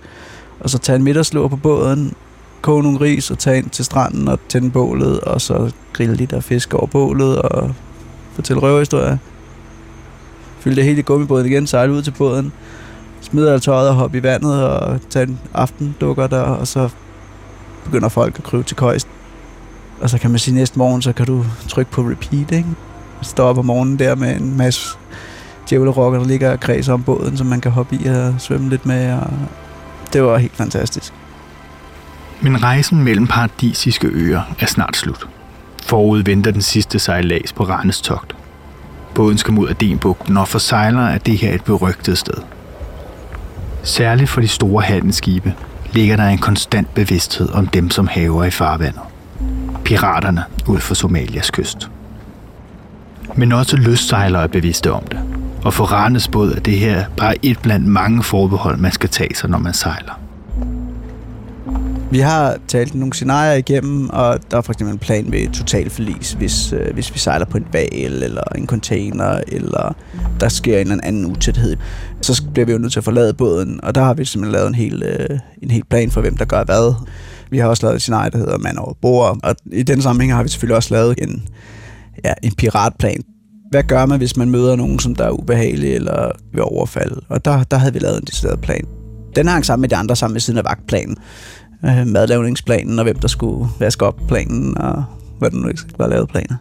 og 0.60 0.70
så 0.70 0.78
tage 0.78 0.96
en 0.96 1.02
middagslur 1.02 1.48
på 1.48 1.56
båden, 1.56 2.14
koge 2.62 2.82
nogle 2.82 3.00
ris 3.00 3.30
og 3.30 3.38
tage 3.38 3.58
ind 3.58 3.70
til 3.70 3.84
stranden 3.84 4.28
og 4.28 4.38
tænde 4.48 4.70
bålet, 4.70 5.20
og 5.20 5.40
så 5.40 5.72
grille 5.92 6.18
de 6.18 6.26
der 6.26 6.40
fisk 6.40 6.74
over 6.74 6.86
bålet 6.86 7.42
og 7.42 7.74
fortælle 8.32 8.62
røverhistorier. 8.62 9.16
Fylde 10.60 10.76
det 10.76 10.84
hele 10.84 10.98
i 10.98 11.02
gummibåden 11.02 11.46
igen, 11.46 11.66
sejle 11.66 11.92
ud 11.92 12.02
til 12.02 12.10
båden, 12.18 12.52
smide 13.20 13.52
alt 13.52 13.62
tøjet 13.62 13.88
og 13.88 13.94
hoppe 13.94 14.18
i 14.18 14.22
vandet 14.22 14.64
og 14.64 15.00
tage 15.10 15.26
en 15.26 15.38
aftendukker 15.54 16.26
der, 16.26 16.40
og 16.40 16.66
så 16.66 16.88
begynder 17.84 18.08
folk 18.08 18.38
at 18.38 18.44
krybe 18.44 18.62
til 18.62 18.76
køjst. 18.76 19.08
Og 20.00 20.10
så 20.10 20.18
kan 20.18 20.30
man 20.30 20.38
sige, 20.38 20.52
at 20.52 20.56
næste 20.56 20.78
morgen, 20.78 21.02
så 21.02 21.12
kan 21.12 21.26
du 21.26 21.44
trykke 21.68 21.90
på 21.90 22.02
repeat, 22.02 22.50
ikke? 22.52 22.68
Stå 23.22 23.42
op 23.42 23.58
om 23.58 23.64
morgenen 23.64 23.98
der 23.98 24.14
med 24.14 24.36
en 24.36 24.56
masse 24.56 24.98
djævlerokker, 25.70 26.18
der 26.18 26.26
ligger 26.26 26.52
og 26.52 26.60
kredser 26.60 26.92
om 26.92 27.02
båden, 27.02 27.36
som 27.36 27.46
man 27.46 27.60
kan 27.60 27.70
hoppe 27.70 27.96
i 27.96 28.06
og 28.06 28.34
svømme 28.38 28.68
lidt 28.68 28.86
med, 28.86 29.12
og 29.12 29.30
det 30.12 30.22
var 30.22 30.38
helt 30.38 30.56
fantastisk. 30.56 31.12
Men 32.40 32.62
rejsen 32.62 33.04
mellem 33.04 33.26
paradisiske 33.26 34.06
øer 34.06 34.54
er 34.60 34.66
snart 34.66 34.96
slut. 34.96 35.28
Forud 35.82 36.22
venter 36.22 36.50
den 36.50 36.62
sidste 36.62 36.98
sejlads 36.98 37.52
på 37.52 37.64
Randes 37.64 38.00
togt. 38.00 38.36
Båden 39.14 39.38
skal 39.38 39.54
mod 39.54 39.68
Adenbugten, 39.68 40.36
og 40.36 40.48
for 40.48 40.58
sejlere 40.58 41.14
er 41.14 41.18
det 41.18 41.38
her 41.38 41.54
et 41.54 41.64
berygtet 41.64 42.18
sted. 42.18 42.34
Særligt 43.82 44.30
for 44.30 44.40
de 44.40 44.48
store 44.48 44.82
handelsskibe 44.82 45.54
ligger 45.94 46.16
der 46.16 46.24
en 46.24 46.38
konstant 46.38 46.94
bevidsthed 46.94 47.48
om 47.48 47.66
dem, 47.66 47.90
som 47.90 48.06
haver 48.06 48.44
i 48.44 48.50
farvandet. 48.50 49.00
Piraterne 49.84 50.44
ud 50.68 50.78
for 50.78 50.94
Somalias 50.94 51.50
kyst. 51.50 51.90
Men 53.36 53.52
også 53.52 53.76
lystsejlere 53.76 54.42
er 54.42 54.46
bevidste 54.46 54.92
om 54.92 55.02
det. 55.02 55.18
Og 55.64 55.74
for 55.74 55.84
Randes 55.84 56.28
båd 56.28 56.52
er 56.52 56.60
det 56.60 56.78
her 56.78 57.04
bare 57.16 57.34
et 57.42 57.58
blandt 57.58 57.86
mange 57.86 58.22
forbehold, 58.22 58.78
man 58.78 58.92
skal 58.92 59.08
tage 59.08 59.34
sig, 59.34 59.50
når 59.50 59.58
man 59.58 59.74
sejler. 59.74 60.20
Vi 62.10 62.18
har 62.18 62.56
talt 62.68 62.94
nogle 62.94 63.14
scenarier 63.14 63.52
igennem, 63.52 64.10
og 64.10 64.38
der 64.50 64.56
er 64.56 64.60
for 64.60 64.72
eksempel 64.72 64.92
en 64.92 64.98
plan 64.98 65.32
ved 65.32 65.52
total 65.52 65.90
forlis, 65.90 66.32
hvis, 66.32 66.72
øh, 66.72 66.94
hvis 66.94 67.14
vi 67.14 67.18
sejler 67.18 67.46
på 67.46 67.56
en 67.56 67.66
val 67.72 68.22
eller 68.22 68.42
en 68.56 68.66
container, 68.66 69.40
eller 69.48 69.94
der 70.40 70.48
sker 70.48 70.78
en 70.78 70.90
eller 70.90 71.04
anden 71.04 71.26
utæthed. 71.26 71.76
Så 72.24 72.42
bliver 72.52 72.66
vi 72.66 72.72
jo 72.72 72.78
nødt 72.78 72.92
til 72.92 73.00
at 73.00 73.04
forlade 73.04 73.34
båden, 73.34 73.80
og 73.82 73.94
der 73.94 74.00
har 74.00 74.14
vi 74.14 74.24
simpelthen 74.24 74.52
lavet 74.52 74.68
en 74.68 74.74
hel, 74.74 75.02
øh, 75.02 75.38
en 75.62 75.70
hel 75.70 75.84
plan 75.90 76.10
for, 76.10 76.20
hvem 76.20 76.36
der 76.36 76.44
gør 76.44 76.64
hvad. 76.64 76.94
Vi 77.50 77.58
har 77.58 77.68
også 77.68 77.86
lavet 77.86 77.96
et 77.96 78.02
scenarie, 78.02 78.30
der 78.30 78.38
hedder 78.38 78.58
Man 78.58 78.78
over 78.78 78.92
bord, 79.02 79.38
og 79.42 79.56
i 79.72 79.82
den 79.82 80.02
sammenhæng 80.02 80.34
har 80.34 80.42
vi 80.42 80.48
selvfølgelig 80.48 80.76
også 80.76 80.94
lavet 80.94 81.14
en, 81.22 81.48
ja, 82.24 82.32
en 82.42 82.54
piratplan. 82.54 83.22
Hvad 83.70 83.82
gør 83.82 84.06
man, 84.06 84.18
hvis 84.18 84.36
man 84.36 84.50
møder 84.50 84.76
nogen, 84.76 84.98
som 84.98 85.14
der 85.14 85.24
er 85.24 85.30
ubehagelig 85.30 85.94
eller 85.94 86.30
vil 86.52 86.62
overfald? 86.62 87.12
Og 87.28 87.44
der, 87.44 87.62
der 87.62 87.76
havde 87.76 87.92
vi 87.92 87.98
lavet 87.98 88.18
en 88.18 88.24
decideret 88.24 88.60
plan. 88.60 88.84
Den 89.36 89.46
hang 89.46 89.64
sammen 89.64 89.80
med 89.80 89.88
de 89.88 89.96
andre, 89.96 90.16
sammen 90.16 90.34
med 90.34 90.40
siden 90.40 90.58
af 90.58 90.64
vagtplanen 90.64 91.16
øh, 91.84 92.06
madlavningsplanen, 92.06 92.98
og 92.98 93.02
hvem 93.02 93.18
der 93.18 93.28
skulle 93.28 93.68
vaske 93.78 94.06
op 94.06 94.20
planen, 94.28 94.78
og 94.78 95.04
hvad 95.38 95.50
der 95.50 95.56
nu 95.56 95.68
ikke 95.68 95.82
var 95.98 96.06
lavet 96.06 96.28
planer. 96.28 96.56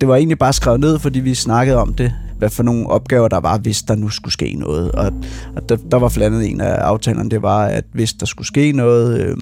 Det 0.00 0.08
var 0.08 0.16
egentlig 0.16 0.38
bare 0.38 0.52
skrevet 0.52 0.80
ned, 0.80 0.98
fordi 0.98 1.20
vi 1.20 1.34
snakkede 1.34 1.76
om 1.76 1.94
det, 1.94 2.12
hvad 2.38 2.50
for 2.50 2.62
nogle 2.62 2.86
opgaver 2.86 3.28
der 3.28 3.40
var, 3.40 3.58
hvis 3.58 3.82
der 3.82 3.94
nu 3.94 4.08
skulle 4.08 4.32
ske 4.32 4.54
noget. 4.58 4.92
Og, 4.92 5.12
og 5.56 5.68
der, 5.68 5.76
der 5.90 5.96
var 5.96 6.12
blandt 6.14 6.44
en 6.44 6.60
af 6.60 6.74
aftalerne, 6.74 7.30
det 7.30 7.42
var, 7.42 7.64
at 7.64 7.84
hvis 7.92 8.12
der 8.12 8.26
skulle 8.26 8.46
ske 8.46 8.72
noget, 8.72 9.20
øh, 9.20 9.36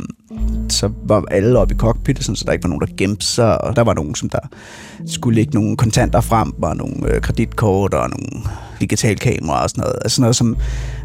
så 0.68 0.90
var 1.04 1.24
alle 1.30 1.58
oppe 1.58 1.74
i 1.74 1.78
cockpittet, 1.78 2.24
så 2.24 2.44
der 2.46 2.52
ikke 2.52 2.64
var 2.64 2.68
nogen, 2.68 2.88
der 2.88 2.94
gemte 2.96 3.26
sig, 3.26 3.64
og 3.64 3.76
der 3.76 3.82
var 3.82 3.94
nogen, 3.94 4.14
som 4.14 4.28
der 4.28 4.38
skulle 5.06 5.34
lægge 5.34 5.54
nogle 5.54 5.76
kontanter 5.76 6.20
frem, 6.20 6.62
og 6.62 6.76
nogle 6.76 7.14
øh, 7.14 7.20
kreditkort 7.20 7.94
og 7.94 8.10
nogle 8.10 8.44
digitalkamera 8.80 9.62
og 9.62 9.70
sådan 9.70 9.82
noget. 9.82 9.96
Altså 10.04 10.20
noget 10.20 10.36
som, 10.36 10.56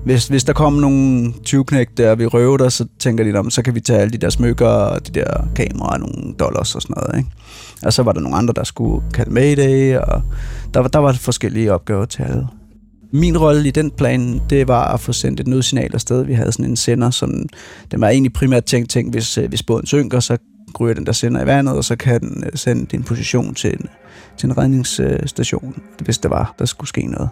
hvis, 0.06 0.28
hvis 0.28 0.44
der 0.44 0.54
kom 0.54 0.74
nogle 0.74 1.34
20 1.46 1.66
der 1.98 2.16
vi 2.16 2.26
røve 2.26 2.58
der, 2.58 2.70
så 2.70 2.86
tænker 3.00 3.24
de, 3.24 3.40
om, 3.40 3.50
så 3.50 3.62
kan 3.62 3.76
vi 3.76 3.80
tage 3.80 4.00
alle 4.00 4.12
de 4.12 4.18
der 4.18 4.30
smykker 4.30 4.68
og 4.68 5.08
de 5.08 5.20
der 5.20 5.48
kameraer 5.56 5.94
og 5.94 6.00
nogle 6.00 6.34
dollars 6.40 6.76
og 6.76 6.82
sådan 6.82 6.96
noget. 6.98 7.18
Ikke? 7.18 7.30
Og 7.86 7.94
så 7.94 8.04
var 8.04 8.12
der 8.12 8.20
nogle 8.20 8.38
andre, 8.38 8.54
der 8.54 8.64
skulle 8.64 9.12
kalde 9.14 9.34
Mayday, 9.34 9.98
og 9.98 10.22
der, 10.74 10.88
der 10.88 11.00
var 11.00 11.14
forskellige 11.14 11.74
opgaver 11.74 12.06
til 12.06 12.24
alle. 12.24 12.48
Min 13.14 13.38
rolle 13.38 13.68
i 13.68 13.72
den 13.72 13.92
plan, 13.92 14.42
det 14.50 14.68
var 14.68 14.94
at 14.94 15.00
få 15.00 15.14
sendt 15.14 15.40
et 15.40 15.48
nødsignal 15.48 15.90
afsted. 15.94 16.26
Vi 16.26 16.34
havde 16.34 16.52
sådan 16.52 16.66
en 16.66 16.76
sender, 16.76 17.10
som 17.10 17.46
den 17.92 18.02
var 18.02 18.10
egentlig 18.10 18.34
primært 18.34 18.64
tænkt, 18.64 18.90
tænkt 18.90 19.14
hvis, 19.14 19.38
øh, 19.38 19.50
hvis 19.50 19.64
båden 19.64 19.86
synker, 19.86 20.20
så 20.20 20.38
ryger 20.80 20.94
den 20.94 21.06
der 21.06 21.12
sender 21.12 21.44
i 21.44 21.46
vandet, 21.46 21.76
og 21.76 21.84
så 21.84 21.96
kan 21.96 22.22
den 22.22 22.44
øh, 22.44 22.52
sende 22.56 22.86
din 22.86 23.04
position 23.04 23.54
til 23.54 23.74
en, 23.74 23.86
til 24.38 24.50
en 24.50 24.58
redningsstation, 24.58 25.82
hvis 26.00 26.18
det 26.18 26.32
var, 26.32 26.54
der 26.60 26.66
skulle 26.66 26.88
ske 26.88 27.06
noget. 27.06 27.30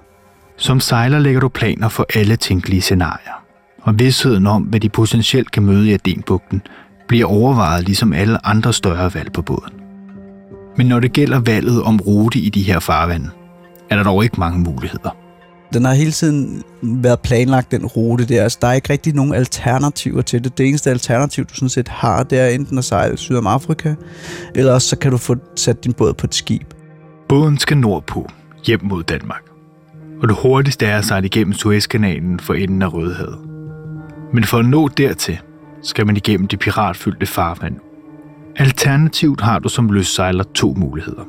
Som 0.58 0.80
sejler 0.80 1.20
lægger 1.20 1.42
du 1.42 1.48
planer 1.48 1.90
for 1.90 2.06
alle 2.16 2.36
tænkelige 2.36 2.82
scenarier. 2.82 3.44
Og 3.82 4.00
vidsheden 4.00 4.48
om, 4.48 4.64
hvad 4.64 4.80
de 4.80 4.90
potentielt 4.90 5.52
kan 5.52 5.64
møde 5.64 5.90
i 5.90 5.94
Adenbugten, 5.94 6.62
bliver 7.08 7.26
overvejet 7.26 7.86
ligesom 7.86 8.14
alle 8.14 8.48
andre 8.48 8.74
større 8.74 9.14
valg 9.14 9.32
på 9.32 9.42
båden. 9.42 9.87
Men 10.78 10.88
når 10.88 11.00
det 11.00 11.14
gælder 11.14 11.40
valget 11.40 11.84
om 11.84 12.00
rute 12.00 12.40
i 12.40 12.50
de 12.50 12.62
her 12.62 12.80
farvande, 12.80 13.30
er 13.90 13.96
der 13.96 14.04
dog 14.04 14.24
ikke 14.24 14.40
mange 14.40 14.60
muligheder. 14.60 15.16
Den 15.74 15.86
har 15.86 15.94
hele 15.94 16.12
tiden 16.12 16.64
været 16.82 17.20
planlagt, 17.20 17.72
den 17.72 17.86
rute 17.86 18.26
der. 18.26 18.44
Altså, 18.44 18.58
der 18.62 18.68
er 18.68 18.74
ikke 18.74 18.90
rigtig 18.90 19.14
nogen 19.14 19.34
alternativer 19.34 20.22
til 20.22 20.44
det. 20.44 20.58
Det 20.58 20.68
eneste 20.68 20.90
alternativ, 20.90 21.46
du 21.46 21.54
sådan 21.54 21.70
set 21.70 21.88
har, 21.88 22.24
det 22.24 22.40
er 22.40 22.48
enten 22.48 22.78
at 22.78 22.86
sejle 22.86 23.18
syd 23.18 23.36
om 23.36 23.48
Afrika, 23.48 23.96
eller 24.56 24.74
også 24.74 24.88
så 24.88 24.98
kan 24.98 25.12
du 25.12 25.18
få 25.18 25.36
sat 25.56 25.84
din 25.84 25.94
båd 25.94 26.14
på 26.14 26.28
et 26.28 26.36
skib. 26.36 26.74
Båden 27.30 27.58
skal 27.58 27.78
nordpå, 27.78 28.30
hjem 28.66 28.80
mod 28.84 29.04
Danmark 29.04 29.42
og 30.22 30.28
det 30.28 30.38
hurtigste 30.42 30.86
er 30.86 30.98
at 30.98 31.06
sejle 31.06 31.26
igennem 31.26 31.54
Suezkanalen 31.54 32.40
for 32.40 32.54
enden 32.54 32.82
af 32.82 32.94
Rødehavet. 32.94 33.40
Men 34.34 34.44
for 34.44 34.58
at 34.58 34.66
nå 34.66 34.88
dertil, 34.88 35.40
skal 35.84 36.06
man 36.06 36.18
igennem 36.18 36.48
det 36.48 36.60
piratfyldte 36.60 37.26
farvand. 37.26 37.76
Alternativt 38.58 39.42
har 39.42 39.60
du 39.60 39.70
som 39.70 39.90
løssejler 39.90 40.44
to 40.44 40.74
muligheder, 40.78 41.24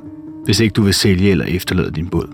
hvis 0.45 0.61
ikke 0.61 0.73
du 0.73 0.83
vil 0.83 0.95
sælge 0.95 1.31
eller 1.31 1.45
efterlade 1.45 1.91
din 1.91 2.09
båd. 2.09 2.29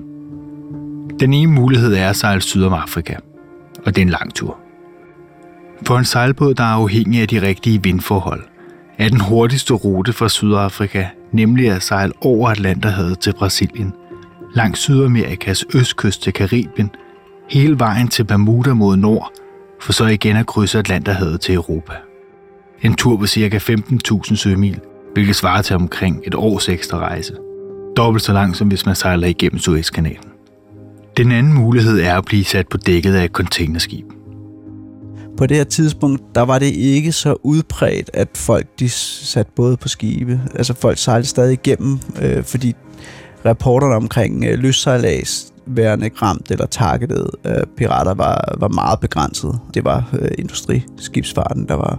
Den 1.21 1.35
ene 1.35 1.53
mulighed 1.53 1.95
er 1.95 2.09
at 2.09 2.17
sejle 2.17 2.41
syd 2.41 2.65
om 2.65 2.73
Afrika, 2.73 3.17
og 3.87 3.97
det 3.97 3.99
er 3.99 4.07
en 4.07 4.11
lang 4.11 4.35
tur. 4.35 4.59
For 5.87 5.99
en 5.99 6.05
sejlbåd, 6.05 6.55
der 6.55 6.65
er 6.65 6.75
afhængig 6.75 7.21
af 7.21 7.29
de 7.29 7.43
rigtige 7.43 7.83
vindforhold, 7.83 8.43
er 8.99 9.09
den 9.09 9.21
hurtigste 9.21 9.75
rute 9.75 10.13
fra 10.13 10.29
Sydafrika 10.29 11.07
nemlig 11.33 11.71
at 11.71 11.83
sejle 11.83 12.13
over 12.21 12.51
Atlanterhavet 12.51 13.19
til 13.19 13.33
Brasilien– 13.33 13.93
langs 14.55 14.81
Sydamerikas 14.81 15.65
østkyst 15.75 16.23
til 16.23 16.33
Karibien, 16.33 16.91
hele 17.51 17.79
vejen 17.79 18.09
til 18.09 18.25
Bermuda 18.25 18.75
mod 18.75 18.97
nord, 18.97 19.33
for 19.81 19.93
så 19.93 20.07
igen 20.07 20.37
at 20.37 20.47
krydse 20.47 20.79
Atlanterhavet 20.79 21.41
til 21.41 21.55
Europa. 21.55 21.93
En 22.85 22.95
tur 22.95 23.17
på 23.17 23.27
ca. 23.27 23.59
15.000 23.59 24.37
sømil, 24.37 24.81
hvilket 25.13 25.37
svarer 25.37 25.63
til 25.63 25.77
omkring 25.77 26.21
et 26.27 26.35
års 26.35 26.69
ekstra 26.69 26.99
rejse. 26.99 27.35
Dobbelt 27.97 28.25
så 28.25 28.33
langt 28.33 28.57
som 28.57 28.69
hvis 28.69 28.87
man 28.87 28.95
sejler 28.95 29.27
igennem 29.27 29.59
Suezkanalen. 29.59 30.29
Den 31.17 31.33
anden 31.33 31.53
mulighed 31.53 32.01
er 32.01 32.17
at 32.19 32.25
blive 32.25 32.45
sat 32.45 32.69
på 32.69 32.77
dækket 32.77 33.15
af 33.15 33.25
et 33.25 33.31
containerskib. 33.31 34.07
På 35.37 35.47
det 35.47 35.57
her 35.57 35.65
tidspunkt, 35.65 36.23
der 36.35 36.41
var 36.41 36.59
det 36.59 36.67
ikke 36.67 37.13
så 37.13 37.37
udbredt, 37.43 38.11
at 38.13 38.29
folk 38.35 38.67
de 38.79 38.89
satte 38.89 39.53
både 39.57 39.77
på 39.77 39.89
skibe. 39.89 40.41
Altså 40.55 40.75
folk 40.75 40.99
sejlede 40.99 41.29
stadig 41.29 41.53
igennem, 41.53 41.99
øh, 42.23 42.45
fordi 42.45 42.75
rapporterne 43.45 43.95
omkring 43.95 44.45
øh, 44.45 44.59
løssejlads 44.59 45.53
værende 45.67 46.11
ramt 46.23 46.51
eller 46.51 46.67
targetet 46.67 47.31
øh, 47.47 47.67
pirater 47.77 48.15
var, 48.15 48.55
var 48.59 48.69
meget 48.69 49.01
begrænset. 49.01 49.61
Det 49.75 49.85
var 49.85 50.09
øh, 50.19 50.29
industriskibsfarten, 50.39 51.69
der 51.69 51.75
var, 51.75 51.99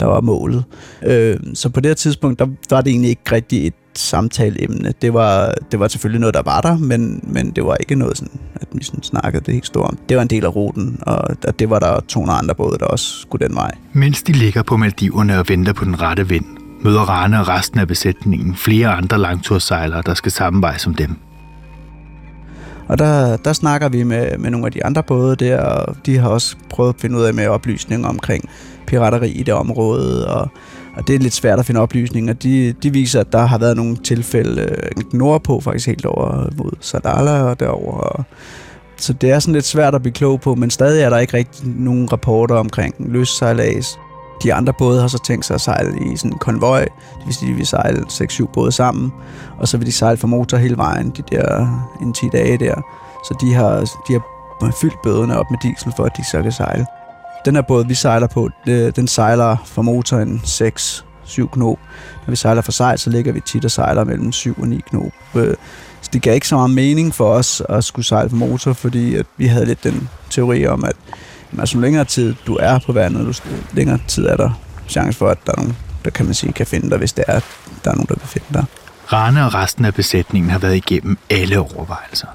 der 0.00 0.06
var 0.06 0.20
målet. 0.20 0.64
Øh, 1.02 1.36
så 1.54 1.68
på 1.68 1.80
det 1.80 1.88
her 1.88 1.94
tidspunkt, 1.94 2.38
der, 2.38 2.46
der 2.46 2.76
var 2.76 2.80
det 2.80 2.90
egentlig 2.90 3.10
ikke 3.10 3.32
rigtig 3.32 3.66
et 3.66 3.74
samtaleemne. 3.94 4.92
Det 5.02 5.14
var, 5.14 5.54
det 5.72 5.80
var 5.80 5.88
selvfølgelig 5.88 6.20
noget, 6.20 6.34
der 6.34 6.42
var 6.44 6.60
der, 6.60 6.78
men, 6.78 7.20
men 7.22 7.50
det 7.50 7.64
var 7.64 7.74
ikke 7.74 7.94
noget, 7.94 8.18
sådan, 8.18 8.40
at 8.54 8.68
vi 8.72 8.84
sådan 8.84 9.02
snakkede 9.02 9.44
det 9.44 9.54
helt 9.54 9.66
stort 9.66 9.90
om. 9.90 9.98
Det 10.08 10.16
var 10.16 10.22
en 10.22 10.28
del 10.28 10.44
af 10.44 10.56
ruten, 10.56 10.98
og 11.02 11.58
det 11.58 11.70
var 11.70 11.78
der 11.78 12.00
200 12.08 12.38
andre 12.38 12.54
både, 12.54 12.78
der 12.78 12.86
også 12.86 13.20
skulle 13.20 13.46
den 13.46 13.54
vej. 13.56 13.74
Mens 13.92 14.22
de 14.22 14.32
ligger 14.32 14.62
på 14.62 14.76
Maldiverne 14.76 15.38
og 15.38 15.48
venter 15.48 15.72
på 15.72 15.84
den 15.84 16.02
rette 16.02 16.28
vind, 16.28 16.44
møder 16.84 17.00
Rane 17.00 17.40
og 17.40 17.48
resten 17.48 17.80
af 17.80 17.88
besætningen 17.88 18.56
flere 18.56 18.88
andre 18.88 19.18
langtursejlere, 19.18 20.02
der 20.06 20.14
skal 20.14 20.32
samme 20.32 20.62
vej 20.62 20.78
som 20.78 20.94
dem. 20.94 21.27
Og 22.88 22.98
der, 22.98 23.36
der 23.36 23.52
snakker 23.52 23.88
vi 23.88 24.02
med, 24.02 24.38
med 24.38 24.50
nogle 24.50 24.66
af 24.66 24.72
de 24.72 24.84
andre 24.84 25.02
både 25.02 25.36
der, 25.36 25.60
og 25.60 25.96
de 26.06 26.18
har 26.18 26.28
også 26.28 26.56
prøvet 26.70 26.94
at 26.94 27.00
finde 27.00 27.18
ud 27.18 27.22
af 27.22 27.34
med 27.34 27.46
oplysninger 27.46 28.08
omkring 28.08 28.48
pirateri 28.86 29.30
i 29.30 29.42
det 29.42 29.54
område, 29.54 30.28
og, 30.28 30.48
og 30.96 31.08
det 31.08 31.14
er 31.14 31.18
lidt 31.18 31.34
svært 31.34 31.58
at 31.58 31.66
finde 31.66 31.80
oplysninger. 31.80 32.32
De, 32.32 32.72
de 32.72 32.92
viser, 32.92 33.20
at 33.20 33.32
der 33.32 33.46
har 33.46 33.58
været 33.58 33.76
nogle 33.76 33.96
tilfælde 33.96 34.62
øh, 34.62 35.12
nordpå, 35.12 35.60
faktisk 35.60 35.86
helt 35.86 36.06
over 36.06 36.48
mod 36.56 36.70
Sadala 36.80 37.42
og 37.42 37.60
derover. 37.60 37.92
Og, 37.92 38.24
så 38.96 39.12
det 39.12 39.30
er 39.30 39.38
sådan 39.38 39.54
lidt 39.54 39.64
svært 39.64 39.94
at 39.94 40.02
blive 40.02 40.12
klog 40.12 40.40
på, 40.40 40.54
men 40.54 40.70
stadig 40.70 41.02
er 41.02 41.10
der 41.10 41.18
ikke 41.18 41.36
rigtig 41.36 41.68
nogen 41.68 42.12
rapporter 42.12 42.54
omkring 42.54 42.94
løssejlads 42.98 43.98
de 44.42 44.54
andre 44.54 44.72
både 44.72 45.00
har 45.00 45.08
så 45.08 45.18
tænkt 45.18 45.44
sig 45.44 45.54
at 45.54 45.60
sejle 45.60 46.12
i 46.12 46.16
sådan 46.16 46.32
en 46.32 46.38
konvoj. 46.38 46.80
Det 47.18 47.26
vil 47.26 47.34
sige, 47.34 47.52
at 47.52 47.58
vi 47.58 47.64
sejle 47.64 48.04
6-7 48.08 48.46
både 48.46 48.72
sammen, 48.72 49.12
og 49.58 49.68
så 49.68 49.76
vil 49.76 49.86
de 49.86 49.92
sejle 49.92 50.16
for 50.16 50.28
motor 50.28 50.56
hele 50.56 50.76
vejen, 50.76 51.10
de 51.10 51.22
der 51.30 51.66
en 52.02 52.12
10 52.12 52.28
dage 52.32 52.58
der. 52.58 52.74
Så 53.24 53.36
de 53.40 53.54
har, 53.54 53.80
de 54.08 54.20
har 54.62 54.76
fyldt 54.80 55.02
bøderne 55.02 55.38
op 55.38 55.46
med 55.50 55.58
diesel, 55.62 55.92
for 55.96 56.04
at 56.04 56.16
de 56.16 56.24
så 56.24 56.42
kan 56.42 56.52
sejle. 56.52 56.86
Den 57.44 57.54
her 57.54 57.62
båd, 57.62 57.84
vi 57.86 57.94
sejler 57.94 58.26
på, 58.26 58.48
øh, 58.68 58.92
den 58.96 59.08
sejler 59.08 59.56
for 59.64 59.82
motoren 59.82 60.40
6 60.44 61.04
7 61.28 61.48
knop. 61.50 61.78
Når 62.26 62.30
vi 62.30 62.36
sejler 62.36 62.62
for 62.62 62.72
sejl, 62.72 62.98
så 62.98 63.10
ligger 63.10 63.32
vi 63.32 63.40
tit 63.40 63.64
og 63.64 63.70
sejler 63.70 64.04
mellem 64.04 64.32
7 64.32 64.54
og 64.60 64.68
9 64.68 64.80
knop. 64.90 65.12
Øh, 65.34 65.54
så 66.00 66.10
det 66.12 66.22
gav 66.22 66.34
ikke 66.34 66.48
så 66.48 66.54
meget 66.54 66.70
mening 66.70 67.14
for 67.14 67.24
os 67.24 67.62
at 67.68 67.84
skulle 67.84 68.06
sejle 68.06 68.30
for 68.30 68.36
motor, 68.36 68.72
fordi 68.72 69.14
at 69.14 69.26
vi 69.36 69.46
havde 69.46 69.66
lidt 69.66 69.84
den 69.84 70.08
teori 70.30 70.66
om, 70.66 70.84
at 70.84 70.96
altså, 71.58 71.78
længere 71.78 72.04
tid 72.04 72.34
du 72.46 72.56
er 72.60 72.78
på 72.78 72.92
vandet, 72.92 73.26
du, 73.26 73.32
længere 73.72 73.98
tid 74.08 74.26
er 74.26 74.36
der 74.36 74.50
chance 74.88 75.18
for, 75.18 75.28
at 75.28 75.38
der 75.46 75.52
er 75.52 75.56
nogen, 75.56 75.76
der 76.04 76.10
kan 76.10 76.26
man 76.26 76.34
sige, 76.34 76.52
kan 76.52 76.66
finde 76.66 76.90
dig, 76.90 76.98
hvis 76.98 77.12
det 77.12 77.24
er, 77.28 77.32
at 77.32 77.44
der 77.84 77.90
er 77.90 77.94
nogen, 77.94 78.08
der 78.08 78.14
vil 78.14 78.28
finde 78.28 78.46
dig. 78.52 78.64
Rane 79.12 79.44
og 79.44 79.54
resten 79.54 79.84
af 79.84 79.94
besætningen 79.94 80.50
har 80.50 80.58
været 80.58 80.76
igennem 80.76 81.18
alle 81.30 81.58
overvejelser. 81.58 82.26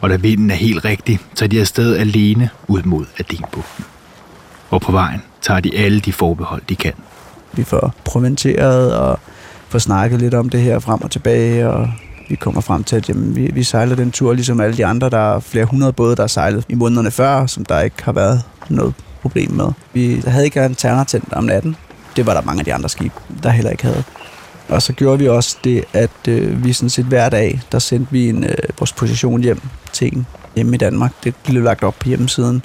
Og 0.00 0.10
da 0.10 0.16
vinden 0.16 0.50
er 0.50 0.54
helt 0.54 0.84
rigtig, 0.84 1.20
så 1.34 1.44
er 1.44 1.48
de 1.48 1.60
afsted 1.60 1.96
alene 1.96 2.50
ud 2.68 2.82
mod 2.82 3.06
Adenbugten. 3.18 3.84
Og 4.70 4.80
på 4.80 4.92
vejen 4.92 5.22
tager 5.42 5.60
de 5.60 5.78
alle 5.78 6.00
de 6.00 6.12
forbehold, 6.12 6.62
de 6.68 6.76
kan. 6.76 6.92
Vi 7.52 7.64
får 7.64 7.94
promenteret 8.04 8.96
og 8.96 9.18
får 9.68 9.78
snakket 9.78 10.20
lidt 10.20 10.34
om 10.34 10.48
det 10.48 10.60
her 10.60 10.78
frem 10.78 11.02
og 11.02 11.10
tilbage, 11.10 11.70
og 11.70 11.90
vi 12.30 12.36
kommer 12.36 12.60
frem 12.60 12.84
til, 12.84 12.96
at 12.96 13.08
jamen, 13.08 13.36
vi, 13.36 13.50
vi 13.54 13.62
sejler 13.62 13.96
den 13.96 14.10
tur, 14.10 14.32
ligesom 14.32 14.60
alle 14.60 14.76
de 14.76 14.86
andre. 14.86 15.10
Der 15.10 15.36
er 15.36 15.40
flere 15.40 15.64
hundrede 15.64 15.92
både, 15.92 16.16
der 16.16 16.22
har 16.22 16.28
sejlet 16.28 16.64
i 16.68 16.74
månederne 16.74 17.10
før, 17.10 17.46
som 17.46 17.64
der 17.64 17.80
ikke 17.80 18.02
har 18.02 18.12
været 18.12 18.42
noget 18.68 18.94
problem 19.22 19.50
med. 19.50 19.66
Vi 19.92 20.22
havde 20.26 20.44
ikke 20.44 20.64
en 20.64 20.74
tændt 20.74 21.32
om 21.32 21.44
natten. 21.44 21.76
Det 22.16 22.26
var 22.26 22.34
der 22.34 22.42
mange 22.42 22.60
af 22.60 22.64
de 22.64 22.74
andre 22.74 22.88
skibe, 22.88 23.14
der 23.42 23.50
heller 23.50 23.70
ikke 23.70 23.84
havde. 23.84 24.02
Og 24.68 24.82
så 24.82 24.92
gjorde 24.92 25.18
vi 25.18 25.28
også 25.28 25.56
det, 25.64 25.84
at 25.92 26.10
øh, 26.28 26.64
vi 26.64 26.72
sådan 26.72 26.90
set 26.90 27.04
hver 27.04 27.28
dag, 27.28 27.60
der 27.72 27.78
sendte 27.78 28.12
vi 28.12 28.28
en, 28.28 28.44
øh, 28.44 28.56
vores 28.78 28.92
position 28.92 29.42
hjem 29.42 29.60
til 29.92 30.16
en 30.16 30.26
hjemme 30.54 30.74
i 30.74 30.78
Danmark. 30.78 31.12
Det 31.24 31.34
blev 31.44 31.62
lagt 31.62 31.82
op 31.82 31.94
på 32.00 32.08
hjemmesiden 32.08 32.62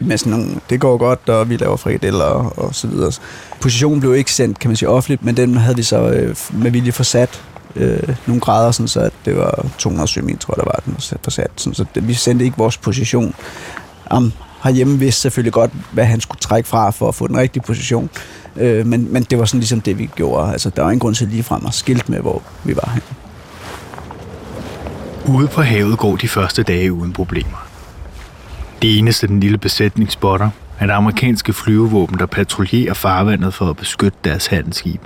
med 0.00 0.18
sådan 0.18 0.32
nogle, 0.32 0.60
det 0.70 0.80
går 0.80 0.96
godt, 0.96 1.28
og 1.28 1.50
vi 1.50 1.56
laver 1.56 1.76
frikadeller 1.76 2.24
og, 2.24 2.58
og 2.58 2.74
så 2.74 2.86
videre. 2.86 3.12
Positionen 3.60 4.00
blev 4.00 4.14
ikke 4.14 4.32
sendt, 4.32 4.58
kan 4.58 4.70
man 4.70 4.76
sige, 4.76 4.88
offentligt, 4.88 5.24
men 5.24 5.36
den 5.36 5.56
havde 5.56 5.76
vi 5.76 5.82
så 5.82 6.08
øh, 6.08 6.36
med 6.52 6.70
vilje 6.70 6.92
forsat 6.92 7.42
øh, 7.76 8.16
nogle 8.26 8.40
grader, 8.40 8.70
sådan 8.70 8.88
så 8.88 9.00
at 9.00 9.12
det 9.24 9.36
var 9.36 9.66
207 9.78 10.24
meter, 10.24 10.38
tror 10.38 10.54
jeg, 10.56 10.64
der 10.64 10.70
var 10.70 10.82
den 10.84 11.18
forsat. 11.22 11.50
Sådan, 11.56 11.74
så 11.74 11.84
det, 11.94 12.08
vi 12.08 12.14
sendte 12.14 12.44
ikke 12.44 12.56
vores 12.56 12.76
position. 12.76 13.34
Um, 14.14 14.32
herhjemme 14.64 14.98
vidste 14.98 15.20
selvfølgelig 15.20 15.52
godt, 15.52 15.70
hvad 15.92 16.04
han 16.04 16.20
skulle 16.20 16.40
trække 16.40 16.68
fra 16.68 16.90
for 16.90 17.08
at 17.08 17.14
få 17.14 17.26
den 17.26 17.36
rigtige 17.36 17.62
position. 17.62 18.10
Øh, 18.56 18.86
men, 18.86 19.12
men 19.12 19.22
det 19.22 19.38
var 19.38 19.44
sådan 19.44 19.60
ligesom 19.60 19.80
det, 19.80 19.98
vi 19.98 20.10
gjorde. 20.16 20.52
Altså, 20.52 20.70
der 20.70 20.82
var 20.82 20.90
ingen 20.90 21.00
grund 21.00 21.14
til 21.14 21.28
lige 21.28 21.42
frem 21.42 21.66
at 21.66 21.74
skilte 21.74 22.10
med, 22.10 22.20
hvor 22.20 22.42
vi 22.64 22.76
var 22.76 22.90
henne. 22.90 23.06
Ude 25.38 25.48
på 25.48 25.62
havet 25.62 25.98
går 25.98 26.16
de 26.16 26.28
første 26.28 26.62
dage 26.62 26.92
uden 26.92 27.12
problemer. 27.12 27.66
Det 28.82 28.98
eneste, 28.98 29.26
den 29.26 29.40
lille 29.40 29.58
besætning 29.58 30.12
spotter, 30.12 30.50
er 30.78 30.86
det 30.86 30.92
amerikanske 30.92 31.52
flyvevåben, 31.52 32.18
der 32.18 32.26
patruljerer 32.26 32.94
farvandet 32.94 33.54
for 33.54 33.70
at 33.70 33.76
beskytte 33.76 34.18
deres 34.24 34.46
handelsskib. 34.46 35.00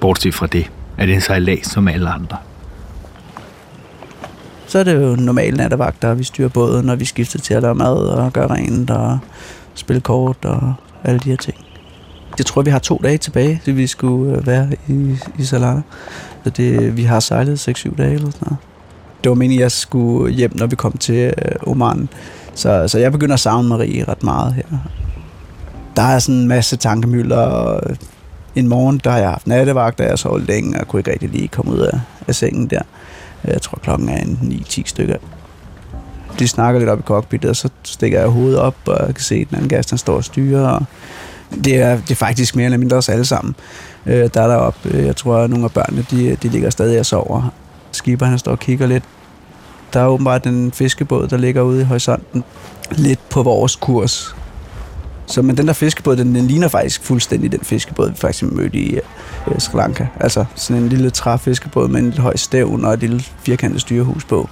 Bortset 0.00 0.34
fra 0.34 0.46
det, 0.46 0.70
er 0.98 1.06
det 1.06 1.14
en 1.14 1.20
sejlads 1.20 1.70
som 1.70 1.88
alle 1.88 2.10
andre. 2.10 2.36
Så 4.66 4.78
er 4.78 4.84
det 4.84 4.94
jo 4.94 5.16
normale 5.16 5.56
nattevagter, 5.56 6.14
vi 6.14 6.24
styrer 6.24 6.48
båden, 6.48 6.86
når 6.86 6.94
vi 6.94 7.04
skifter 7.04 7.38
til 7.38 7.54
at 7.54 7.62
lave 7.62 7.74
mad 7.74 7.96
og 7.96 8.32
gøre 8.32 8.46
rent 8.46 8.90
og 8.90 9.18
spille 9.74 10.00
kort 10.00 10.44
og 10.44 10.74
alle 11.04 11.20
de 11.20 11.30
her 11.30 11.36
ting. 11.36 11.56
Jeg 12.38 12.46
tror, 12.46 12.62
vi 12.62 12.70
har 12.70 12.78
to 12.78 13.00
dage 13.02 13.18
tilbage, 13.18 13.60
til 13.64 13.76
vi 13.76 13.86
skulle 13.86 14.36
øh, 14.36 14.46
være 14.46 14.68
i, 14.88 15.16
i 15.38 15.44
Salana. 15.44 15.82
Så 16.44 16.50
det, 16.50 16.96
vi 16.96 17.02
har 17.02 17.20
sejlet 17.20 17.68
6-7 17.68 17.96
dage 17.96 18.14
eller 18.14 18.30
sådan 18.30 18.40
noget 18.40 18.58
det 19.24 19.30
var 19.30 19.34
meningen, 19.34 19.58
at 19.58 19.62
jeg 19.62 19.72
skulle 19.72 20.34
hjem, 20.34 20.52
når 20.54 20.66
vi 20.66 20.76
kom 20.76 20.92
til 20.92 21.34
øh, 21.38 21.52
Oman. 21.66 22.08
Så, 22.54 22.88
så 22.88 22.98
jeg 22.98 23.12
begynder 23.12 23.34
at 23.34 23.40
savne 23.40 23.68
Marie 23.68 24.04
ret 24.08 24.22
meget 24.22 24.54
her. 24.54 24.78
Der 25.96 26.02
er 26.02 26.18
sådan 26.18 26.34
en 26.34 26.48
masse 26.48 26.76
tankemøller, 26.76 27.36
og 27.36 27.80
en 28.58 28.68
morgen, 28.68 29.00
der 29.04 29.10
har 29.10 29.18
jeg 29.18 29.30
haft 29.30 29.46
nattevagt, 29.46 30.00
og 30.00 30.06
jeg 30.06 30.18
sov 30.18 30.40
længe, 30.40 30.80
og 30.80 30.88
kunne 30.88 31.00
ikke 31.00 31.12
rigtig 31.12 31.28
lige 31.28 31.48
komme 31.48 31.72
ud 31.72 31.78
af, 31.78 32.00
af 32.28 32.34
sengen 32.34 32.66
der. 32.66 32.82
Jeg 33.44 33.62
tror, 33.62 33.78
klokken 33.82 34.08
er 34.08 34.16
en 34.16 34.64
9-10 34.68 34.82
stykker. 34.86 35.16
De 36.38 36.48
snakker 36.48 36.78
lidt 36.78 36.90
op 36.90 36.98
i 36.98 37.02
cockpittet, 37.02 37.50
og 37.50 37.56
så 37.56 37.68
stikker 37.82 38.20
jeg 38.20 38.28
hovedet 38.28 38.58
op, 38.58 38.76
og 38.86 39.06
jeg 39.06 39.14
kan 39.14 39.24
se, 39.24 39.34
at 39.34 39.48
den 39.48 39.56
anden 39.56 39.68
gas, 39.68 39.86
den 39.86 39.98
står 39.98 40.16
og 40.16 40.24
styrer. 40.24 40.68
Og 40.68 40.84
det, 41.64 41.76
er, 41.76 41.96
det 41.96 42.10
er 42.10 42.14
faktisk 42.14 42.56
mere 42.56 42.64
eller 42.64 42.78
mindre 42.78 42.96
os 42.96 43.08
alle 43.08 43.24
sammen, 43.24 43.54
øh, 44.06 44.30
der 44.34 44.42
er 44.42 44.48
deroppe. 44.48 44.88
Øh, 44.88 45.06
jeg 45.06 45.16
tror, 45.16 45.36
at 45.36 45.50
nogle 45.50 45.64
af 45.64 45.72
børnene, 45.72 46.06
de, 46.10 46.36
de 46.42 46.48
ligger 46.48 46.70
stadig 46.70 47.00
og 47.00 47.06
sover 47.06 47.50
skiberne 47.92 48.38
står 48.38 48.52
og 48.52 48.58
kigger 48.58 48.86
lidt. 48.86 49.04
Der 49.92 50.00
er 50.00 50.06
åbenbart 50.06 50.46
en 50.46 50.72
fiskebåd, 50.72 51.28
der 51.28 51.36
ligger 51.36 51.62
ude 51.62 51.80
i 51.80 51.84
horisonten, 51.84 52.44
lidt 52.90 53.28
på 53.30 53.42
vores 53.42 53.76
kurs. 53.76 54.36
Så 55.28 55.42
men 55.42 55.56
den 55.56 55.66
der 55.66 55.72
fiskebåd, 55.72 56.16
den, 56.16 56.34
den 56.34 56.46
ligner 56.46 56.68
faktisk 56.68 57.02
fuldstændig 57.02 57.52
den 57.52 57.60
fiskebåd, 57.60 58.10
vi 58.10 58.16
faktisk 58.16 58.44
mødte 58.44 58.78
i 58.78 58.98
uh, 59.46 59.58
Sri 59.58 59.78
Lanka. 59.78 60.06
Altså 60.20 60.44
sådan 60.54 60.82
en 60.82 60.88
lille 60.88 61.10
træfiskebåd 61.10 61.88
med 61.88 62.00
en 62.00 62.12
høj 62.12 62.36
stævn 62.36 62.84
og 62.84 62.94
et 62.94 63.00
lille 63.00 63.20
firkantet 63.42 63.80
styrehus 63.80 64.24
på. 64.24 64.48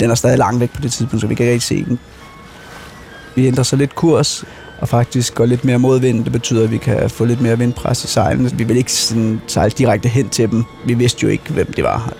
Den 0.00 0.10
er 0.10 0.14
stadig 0.14 0.38
langt 0.38 0.60
væk 0.60 0.70
på 0.70 0.80
det 0.80 0.92
tidspunkt, 0.92 1.20
så 1.20 1.26
vi 1.26 1.34
kan 1.34 1.44
ikke 1.44 1.52
rigtig 1.52 1.78
se 1.78 1.84
den. 1.84 1.98
Vi 3.34 3.46
ændrer 3.46 3.62
så 3.62 3.76
lidt 3.76 3.94
kurs, 3.94 4.44
og 4.80 4.88
faktisk 4.88 5.34
går 5.34 5.46
lidt 5.46 5.64
mere 5.64 5.78
mod 5.78 6.00
vinden. 6.00 6.24
Det 6.24 6.32
betyder, 6.32 6.64
at 6.64 6.70
vi 6.70 6.78
kan 6.78 7.10
få 7.10 7.24
lidt 7.24 7.40
mere 7.40 7.58
vindpres 7.58 8.04
i 8.04 8.06
sejlene. 8.06 8.50
Vi 8.52 8.64
vil 8.64 8.76
ikke 8.76 8.92
sådan 8.92 9.40
sejle 9.46 9.70
direkte 9.70 10.08
hen 10.08 10.28
til 10.28 10.50
dem. 10.50 10.64
Vi 10.86 10.94
vidste 10.94 11.22
jo 11.22 11.28
ikke, 11.28 11.52
hvem 11.52 11.72
det 11.72 11.84
var 11.84 12.12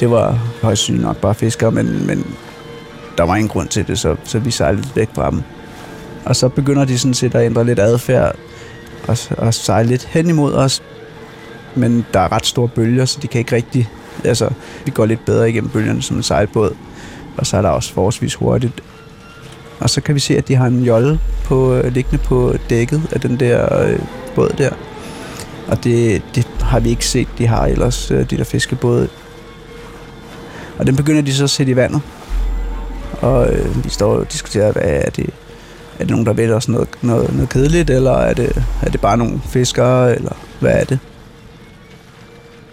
det 0.00 0.10
var 0.10 0.38
højst 0.62 0.90
nok 0.90 1.16
bare 1.16 1.34
fiskere, 1.34 1.70
men, 1.70 2.06
men 2.06 2.26
der 3.18 3.24
var 3.24 3.36
ingen 3.36 3.48
grund 3.48 3.68
til 3.68 3.86
det, 3.86 3.98
så, 3.98 4.16
så 4.24 4.38
vi 4.38 4.50
sejlede 4.50 4.82
lidt 4.82 4.96
væk 4.96 5.08
fra 5.14 5.30
dem. 5.30 5.42
Og 6.26 6.36
så 6.36 6.48
begynder 6.48 6.84
de 6.84 6.98
sådan 6.98 7.14
set 7.14 7.34
at 7.34 7.46
ændre 7.46 7.64
lidt 7.64 7.78
adfærd 7.78 8.36
og, 9.08 9.18
og 9.38 9.54
sejle 9.54 9.88
lidt 9.88 10.04
hen 10.04 10.28
imod 10.28 10.52
os. 10.54 10.82
Men 11.74 12.06
der 12.14 12.20
er 12.20 12.32
ret 12.32 12.46
store 12.46 12.68
bølger, 12.68 13.04
så 13.04 13.18
de 13.22 13.28
kan 13.28 13.38
ikke 13.38 13.56
rigtig... 13.56 13.90
Altså, 14.24 14.50
vi 14.84 14.90
går 14.90 15.06
lidt 15.06 15.24
bedre 15.24 15.50
igennem 15.50 15.70
bølgerne 15.70 16.02
som 16.02 16.16
en 16.16 16.22
sejlbåd, 16.22 16.74
og 17.36 17.46
så 17.46 17.56
er 17.56 17.62
der 17.62 17.68
også 17.68 17.92
forholdsvis 17.92 18.34
hurtigt. 18.34 18.82
Og 19.78 19.90
så 19.90 20.00
kan 20.00 20.14
vi 20.14 20.20
se, 20.20 20.36
at 20.36 20.48
de 20.48 20.54
har 20.54 20.66
en 20.66 20.82
jolle 20.82 21.20
på, 21.44 21.74
øh, 21.74 21.92
liggende 21.92 22.18
på 22.24 22.54
dækket 22.70 23.02
af 23.12 23.20
den 23.20 23.40
der 23.40 23.82
øh, 23.82 23.98
båd 24.34 24.54
der. 24.58 24.70
Og 25.68 25.84
det, 25.84 26.22
det 26.34 26.48
har 26.60 26.80
vi 26.80 26.88
ikke 26.88 27.06
set, 27.06 27.28
de 27.38 27.46
har 27.46 27.66
ellers, 27.66 28.10
øh, 28.10 28.30
de 28.30 28.36
der 28.36 28.44
fiskebåde. 28.44 29.08
Og 30.78 30.86
den 30.86 30.96
begynder 30.96 31.22
de 31.22 31.34
så 31.34 31.44
at 31.44 31.50
sætte 31.50 31.72
i 31.72 31.76
vandet. 31.76 32.00
Og 33.20 33.52
øh, 33.52 33.84
vi 33.84 33.90
står 33.90 34.16
og 34.16 34.32
diskuterer, 34.32 34.72
hvad 34.72 34.82
er 34.84 35.10
det, 35.10 35.30
er 35.98 36.04
det 36.04 36.10
nogen, 36.10 36.26
der 36.26 36.32
ved 36.32 36.52
os 36.52 36.68
noget, 36.68 36.88
noget, 37.02 37.32
noget 37.34 37.48
kedeligt, 37.48 37.90
eller 37.90 38.12
er 38.12 38.34
det, 38.34 38.64
er 38.82 38.90
det 38.90 39.00
bare 39.00 39.16
nogle 39.16 39.40
fiskere, 39.44 40.14
eller 40.14 40.36
hvad 40.60 40.72
er 40.72 40.84
det? 40.84 40.98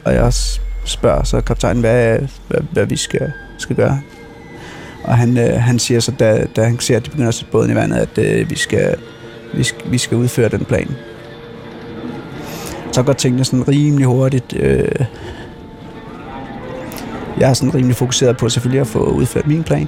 Og 0.06 0.14
jeg 0.14 0.34
spørger 0.86 1.24
så 1.24 1.42
kaptajnen, 1.42 1.80
hvad, 1.80 2.20
hvad, 2.48 2.60
hvad 2.72 2.86
vi 2.86 2.96
skal, 2.96 3.32
skal 3.58 3.76
gøre. 3.76 4.02
Og 5.04 5.18
han, 5.18 5.38
øh, 5.38 5.62
han 5.62 5.80
siger 5.80 6.00
så, 6.00 6.12
da, 6.12 6.46
da 6.56 6.64
han 6.64 6.80
ser, 6.80 6.98
at 6.98 7.06
de 7.06 7.10
begynder 7.10 7.28
at 7.28 7.34
sætte 7.34 7.52
båden 7.52 7.72
i 7.72 7.76
vandet, 7.76 7.98
at 7.98 8.18
øh, 8.18 8.50
vi, 8.50 8.56
skal, 8.56 8.96
vi, 9.54 9.64
skal, 9.64 9.92
vi 9.92 9.98
skal 9.98 10.18
udføre 10.18 10.50
den 10.50 10.66
plan. 10.66 10.90
Så 12.92 13.04
går 13.04 13.14
tingene 13.14 13.46
sådan 13.46 13.68
rimelig 13.68 14.08
hurtigt. 14.08 14.54
Øh, 14.56 15.06
jeg 17.40 17.50
er 17.50 17.54
sådan 17.54 17.76
rimelig 17.76 17.96
fokuseret 17.96 18.38
på 18.38 18.50
selvfølgelig 18.50 18.82
at 18.82 18.88
få 18.88 19.00
udført 19.00 19.48
min 19.48 19.64
plan. 19.64 19.88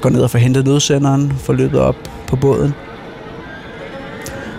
Går 0.00 0.10
ned 0.10 0.22
og 0.22 0.30
få 0.30 0.38
hentet 0.38 0.66
nødsenderen, 0.66 1.32
få 1.32 1.52
løbet 1.52 1.80
op 1.80 1.96
på 2.26 2.36
båden. 2.36 2.74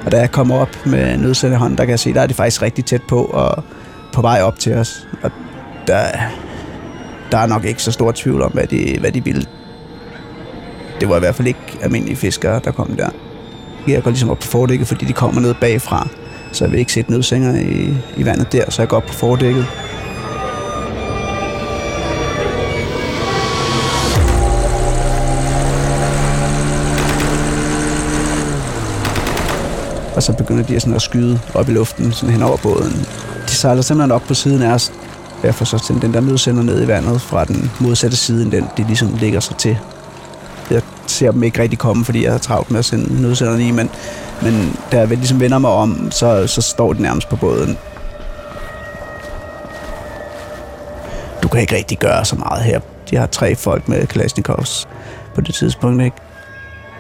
Og 0.06 0.12
da 0.12 0.20
jeg 0.20 0.32
kommer 0.32 0.56
op 0.56 0.86
med 0.86 1.18
nødsenderhånden, 1.18 1.78
der 1.78 1.84
kan 1.84 1.92
jeg 1.92 2.00
se, 2.00 2.14
der 2.14 2.22
er 2.22 2.28
det 2.28 2.36
faktisk 2.36 2.62
rigtig 2.62 2.86
tæt 2.86 3.02
på 3.08 3.24
og 3.24 3.64
på 4.14 4.22
vej 4.22 4.42
op 4.42 4.60
til 4.60 4.74
os. 4.74 5.08
Og 5.24 5.32
der, 5.88 6.04
der 7.32 7.38
er 7.38 7.46
nok 7.46 7.66
ikke 7.66 7.84
så 7.84 7.92
stor 7.92 8.12
tvivl 8.12 8.42
om, 8.42 8.52
hvad 8.52 8.68
de, 8.68 8.98
hvad 9.00 9.12
de 9.12 9.24
ville. 9.24 9.46
Det 11.00 11.10
var 11.10 11.16
i 11.16 11.20
hvert 11.20 11.36
fald 11.36 11.48
ikke 11.48 11.78
almindelige 11.82 12.16
fiskere, 12.16 12.62
der 12.64 12.72
kom 12.72 12.96
der. 12.98 13.10
Jeg 13.88 14.04
går 14.04 14.12
ligesom 14.12 14.30
op 14.30 14.40
på 14.40 14.48
fordækket, 14.48 14.88
fordi 14.88 15.06
de 15.06 15.14
kommer 15.14 15.42
ned 15.42 15.54
bagfra. 15.62 16.08
Så 16.52 16.66
jeg 16.66 16.72
vil 16.72 16.80
ikke 16.80 16.94
sætte 16.94 17.12
nødsænger 17.12 17.56
i, 17.56 17.94
i 18.18 18.26
vandet 18.26 18.52
der, 18.52 18.72
så 18.72 18.82
jeg 18.82 18.90
går 18.90 18.98
op 18.98 19.06
på 19.06 19.14
fordækket 19.14 19.66
og 30.16 30.24
så 30.24 30.34
begynder 30.34 30.64
de 30.64 30.80
sådan 30.80 30.96
at 30.96 31.02
skyde 31.02 31.40
op 31.54 31.70
i 31.70 31.72
luften, 31.72 32.12
sådan 32.12 32.34
hen 32.34 32.44
over 32.44 32.58
båden. 32.58 33.08
De 33.48 33.52
sejler 33.52 33.82
simpelthen 33.82 34.12
op 34.12 34.22
på 34.22 34.34
siden 34.34 34.62
af 34.62 34.74
os, 34.74 34.92
derfor 35.42 35.66
så 35.66 35.94
den 36.02 36.14
der 36.14 36.22
nødsender 36.22 36.64
ned 36.64 36.84
i 36.84 36.88
vandet 36.88 37.22
fra 37.22 37.46
den 37.46 37.72
modsatte 37.80 38.18
side, 38.18 38.44
end 38.44 38.52
den 38.52 38.68
de 38.78 38.84
ligesom 38.84 39.16
ligger 39.20 39.40
sig 39.40 39.58
til. 39.58 39.78
Jeg 40.72 40.82
ser 41.08 41.32
dem 41.32 41.44
ikke 41.44 41.62
rigtig 41.62 41.80
komme, 41.80 42.06
fordi 42.06 42.24
jeg 42.24 42.32
har 42.32 42.40
travlt 42.40 42.72
med 42.72 42.80
at 42.80 42.86
sende 42.86 43.22
nødsenderen 43.22 43.62
i, 43.62 43.72
men, 43.72 43.90
men 44.42 44.78
da 44.92 45.00
jeg 45.00 45.08
ligesom 45.08 45.40
vender 45.40 45.58
mig 45.58 45.72
om, 45.72 46.12
så, 46.12 46.48
så 46.48 46.62
står 46.62 46.94
de 46.94 47.02
nærmest 47.02 47.30
på 47.30 47.36
båden. 47.36 47.78
Du 51.44 51.48
kan 51.48 51.62
ikke 51.62 51.76
rigtig 51.76 52.00
gøre 52.00 52.26
så 52.26 52.36
meget 52.36 52.64
her. 52.64 52.80
De 53.10 53.16
har 53.16 53.26
tre 53.26 53.56
folk 53.56 53.88
med 53.88 54.08
Kalashnikovs 54.08 54.88
på 55.36 55.42
det 55.42 55.56
tidspunkt, 55.56 56.04
ikke? 56.04 56.18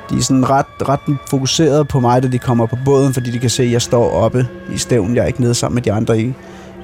De 0.09 0.17
er 0.17 0.21
sådan 0.21 0.49
ret, 0.49 0.89
ret 0.89 0.99
fokuseret 1.29 1.87
på 1.87 1.99
mig, 1.99 2.23
da 2.23 2.27
de 2.27 2.39
kommer 2.39 2.65
på 2.65 2.77
båden, 2.85 3.13
fordi 3.13 3.31
de 3.31 3.39
kan 3.39 3.49
se, 3.49 3.63
at 3.63 3.71
jeg 3.71 3.81
står 3.81 4.11
oppe 4.11 4.47
i 4.73 4.77
stævnen. 4.77 5.15
Jeg 5.15 5.21
er 5.21 5.27
ikke 5.27 5.41
nede 5.41 5.53
sammen 5.53 5.75
med 5.75 5.81
de 5.81 5.91
andre 5.91 6.19
i, 6.19 6.33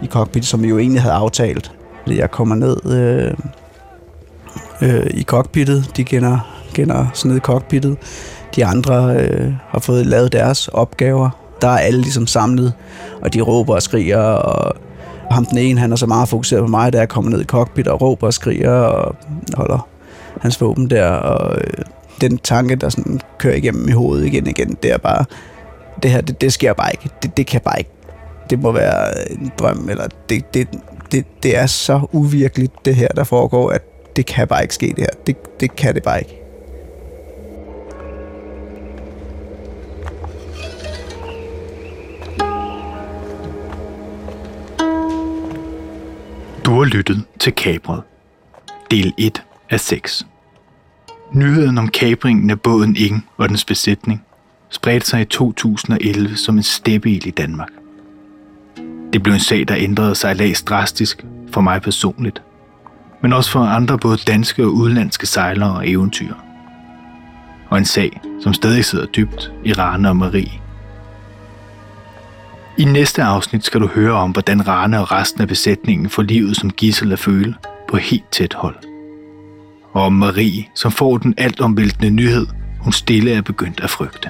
i 0.03 0.07
cockpit, 0.07 0.45
som 0.45 0.63
vi 0.63 0.67
jo 0.67 0.79
egentlig 0.79 1.01
havde 1.01 1.15
aftalt. 1.15 1.71
Jeg 2.07 2.31
kommer 2.31 2.55
ned 2.55 2.77
øh, 2.86 3.34
øh, 4.81 5.07
i 5.13 5.23
cockpittet. 5.23 5.91
De 5.97 6.03
kender, 6.03 6.39
kender 6.73 7.07
sådan 7.13 7.29
ned 7.29 7.38
i 7.38 7.41
cockpittet. 7.41 7.97
De 8.55 8.65
andre 8.65 9.15
øh, 9.15 9.53
har 9.69 9.79
fået 9.79 10.05
lavet 10.05 10.31
deres 10.31 10.67
opgaver. 10.67 11.29
Der 11.62 11.67
er 11.67 11.77
alle 11.77 12.01
ligesom 12.01 12.27
samlet, 12.27 12.73
og 13.21 13.34
de 13.34 13.41
råber 13.41 13.75
og 13.75 13.81
skriger, 13.81 14.21
og 14.21 14.75
ham 15.31 15.45
den 15.45 15.57
ene, 15.57 15.79
han 15.79 15.91
er 15.91 15.95
så 15.95 16.07
meget 16.07 16.29
fokuseret 16.29 16.62
på 16.62 16.67
mig, 16.67 16.93
da 16.93 16.97
jeg 16.97 17.10
kommer 17.10 17.31
ned 17.31 17.41
i 17.41 17.45
cockpit 17.45 17.88
og 17.88 18.01
råber 18.01 18.27
og 18.27 18.34
skriger 18.34 18.71
og 18.71 19.15
holder 19.55 19.88
hans 20.41 20.62
våben 20.62 20.89
der, 20.89 21.07
og 21.07 21.57
øh, 21.57 21.84
den 22.21 22.38
tanke, 22.38 22.75
der 22.75 22.89
sådan 22.89 23.19
kører 23.38 23.55
igennem 23.55 23.88
i 23.89 23.91
hovedet 23.91 24.25
igen 24.25 24.43
og 24.43 24.49
igen, 24.49 24.77
det 24.84 24.91
er 24.91 24.97
bare, 24.97 25.25
det 26.03 26.12
her, 26.12 26.21
det, 26.21 26.41
det 26.41 26.53
sker 26.53 26.73
bare 26.73 26.91
ikke. 26.91 27.10
Det, 27.23 27.38
det 27.38 27.47
kan 27.47 27.62
bare 27.62 27.79
ikke. 27.79 27.91
Det 28.49 28.60
må 28.60 28.71
være 28.71 29.31
en 29.31 29.51
drøm, 29.60 29.89
eller 29.89 30.07
det, 30.29 30.53
det, 30.53 30.67
det, 31.12 31.25
det 31.43 31.57
er 31.57 31.65
så 31.65 32.01
uvirkeligt, 32.12 32.86
det 32.86 32.95
her, 32.95 33.07
der 33.07 33.23
foregår, 33.23 33.71
at 33.71 33.81
det 34.15 34.25
kan 34.25 34.47
bare 34.47 34.62
ikke 34.62 34.73
ske, 34.73 34.88
det 34.88 34.99
her. 34.99 35.23
Det, 35.27 35.60
det 35.60 35.75
kan 35.75 35.95
det 35.95 36.03
bare 36.03 36.19
ikke. 36.19 36.38
Du 46.65 46.77
har 46.77 46.84
lyttet 46.84 47.23
til 47.39 47.53
Kabret. 47.53 48.01
Del 48.91 49.13
1 49.17 49.43
af 49.69 49.79
6. 49.79 50.25
Nyheden 51.34 51.78
om 51.78 51.88
kapringen 51.88 52.50
af 52.50 52.62
båden 52.62 52.96
Ing 52.96 53.28
og 53.38 53.50
dens 53.50 53.65
besætning 53.65 54.24
spredte 54.70 55.08
sig 55.08 55.22
i 55.22 55.26
2011 55.26 56.36
som 56.36 56.58
en 56.58 56.63
steppeil 56.63 57.28
i 57.28 57.32
Danmark. 57.32 57.70
Det 59.13 59.24
blev 59.24 59.34
en 59.34 59.39
sag, 59.39 59.67
der 59.67 59.76
ændrede 59.78 60.15
sig 60.15 60.36
læs 60.36 60.63
drastisk 60.63 61.26
for 61.52 61.62
mig 61.62 61.82
personligt, 61.82 62.41
men 63.22 63.34
også 63.34 63.52
for 63.52 63.60
andre 63.60 63.98
både 63.98 64.17
danske 64.17 64.63
og 64.63 64.74
udenlandske 64.74 65.28
sejlere 65.28 65.76
og 65.76 65.89
eventyr. 65.89 66.34
Og 67.70 67.78
en 67.78 67.86
sag, 67.86 68.22
som 68.44 68.54
stadig 68.54 68.86
sidder 68.86 69.06
dybt 69.06 69.52
i 69.65 69.74
Rane 69.74 70.10
og 70.10 70.15
Marie. 70.15 70.62
I 72.78 72.86
næste 72.86 73.24
afsnit 73.24 73.65
skal 73.65 73.82
du 73.82 73.88
høre 73.88 74.13
om, 74.13 74.32
hvordan 74.32 74.67
Rane 74.67 75.00
og 75.00 75.12
resten 75.12 75.41
af 75.41 75.48
besætningen 75.48 76.10
får 76.10 76.24
livet 76.24 76.58
som 76.58 76.70
gissel 76.70 77.12
at 77.12 77.20
føle 77.20 77.56
på 77.88 77.98
helt 77.98 78.32
tæt 78.32 78.54
hold. 78.54 78.90
Og 79.93 80.04
om 80.04 80.13
Marie, 80.13 80.65
som 80.75 80.91
får 80.91 81.17
den 81.17 81.34
altomvæltende 81.38 82.10
nyhed, 82.10 82.47
hun 82.80 82.93
stille 82.93 83.34
er 83.34 83.41
begyndt 83.41 83.80
at 83.80 83.89
frygte. 83.89 84.30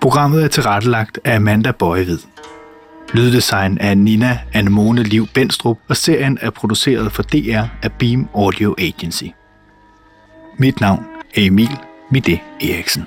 Programmet 0.00 0.44
er 0.44 0.48
tilrettelagt 0.48 1.18
af 1.24 1.36
Amanda 1.36 1.70
Bøjevid. 1.70 2.18
Lyddesign 3.12 3.78
af 3.78 3.98
Nina 3.98 4.38
Anemone 4.52 5.02
Liv 5.02 5.26
Benstrup, 5.34 5.78
og 5.88 5.96
serien 5.96 6.38
er 6.40 6.50
produceret 6.50 7.12
for 7.12 7.22
DR 7.22 7.64
af 7.82 7.92
Beam 7.92 8.28
Audio 8.34 8.74
Agency. 8.78 9.24
Mit 10.58 10.80
navn 10.80 11.04
er 11.34 11.42
Emil 11.42 11.78
Mide 12.10 12.38
Eriksen. 12.60 13.06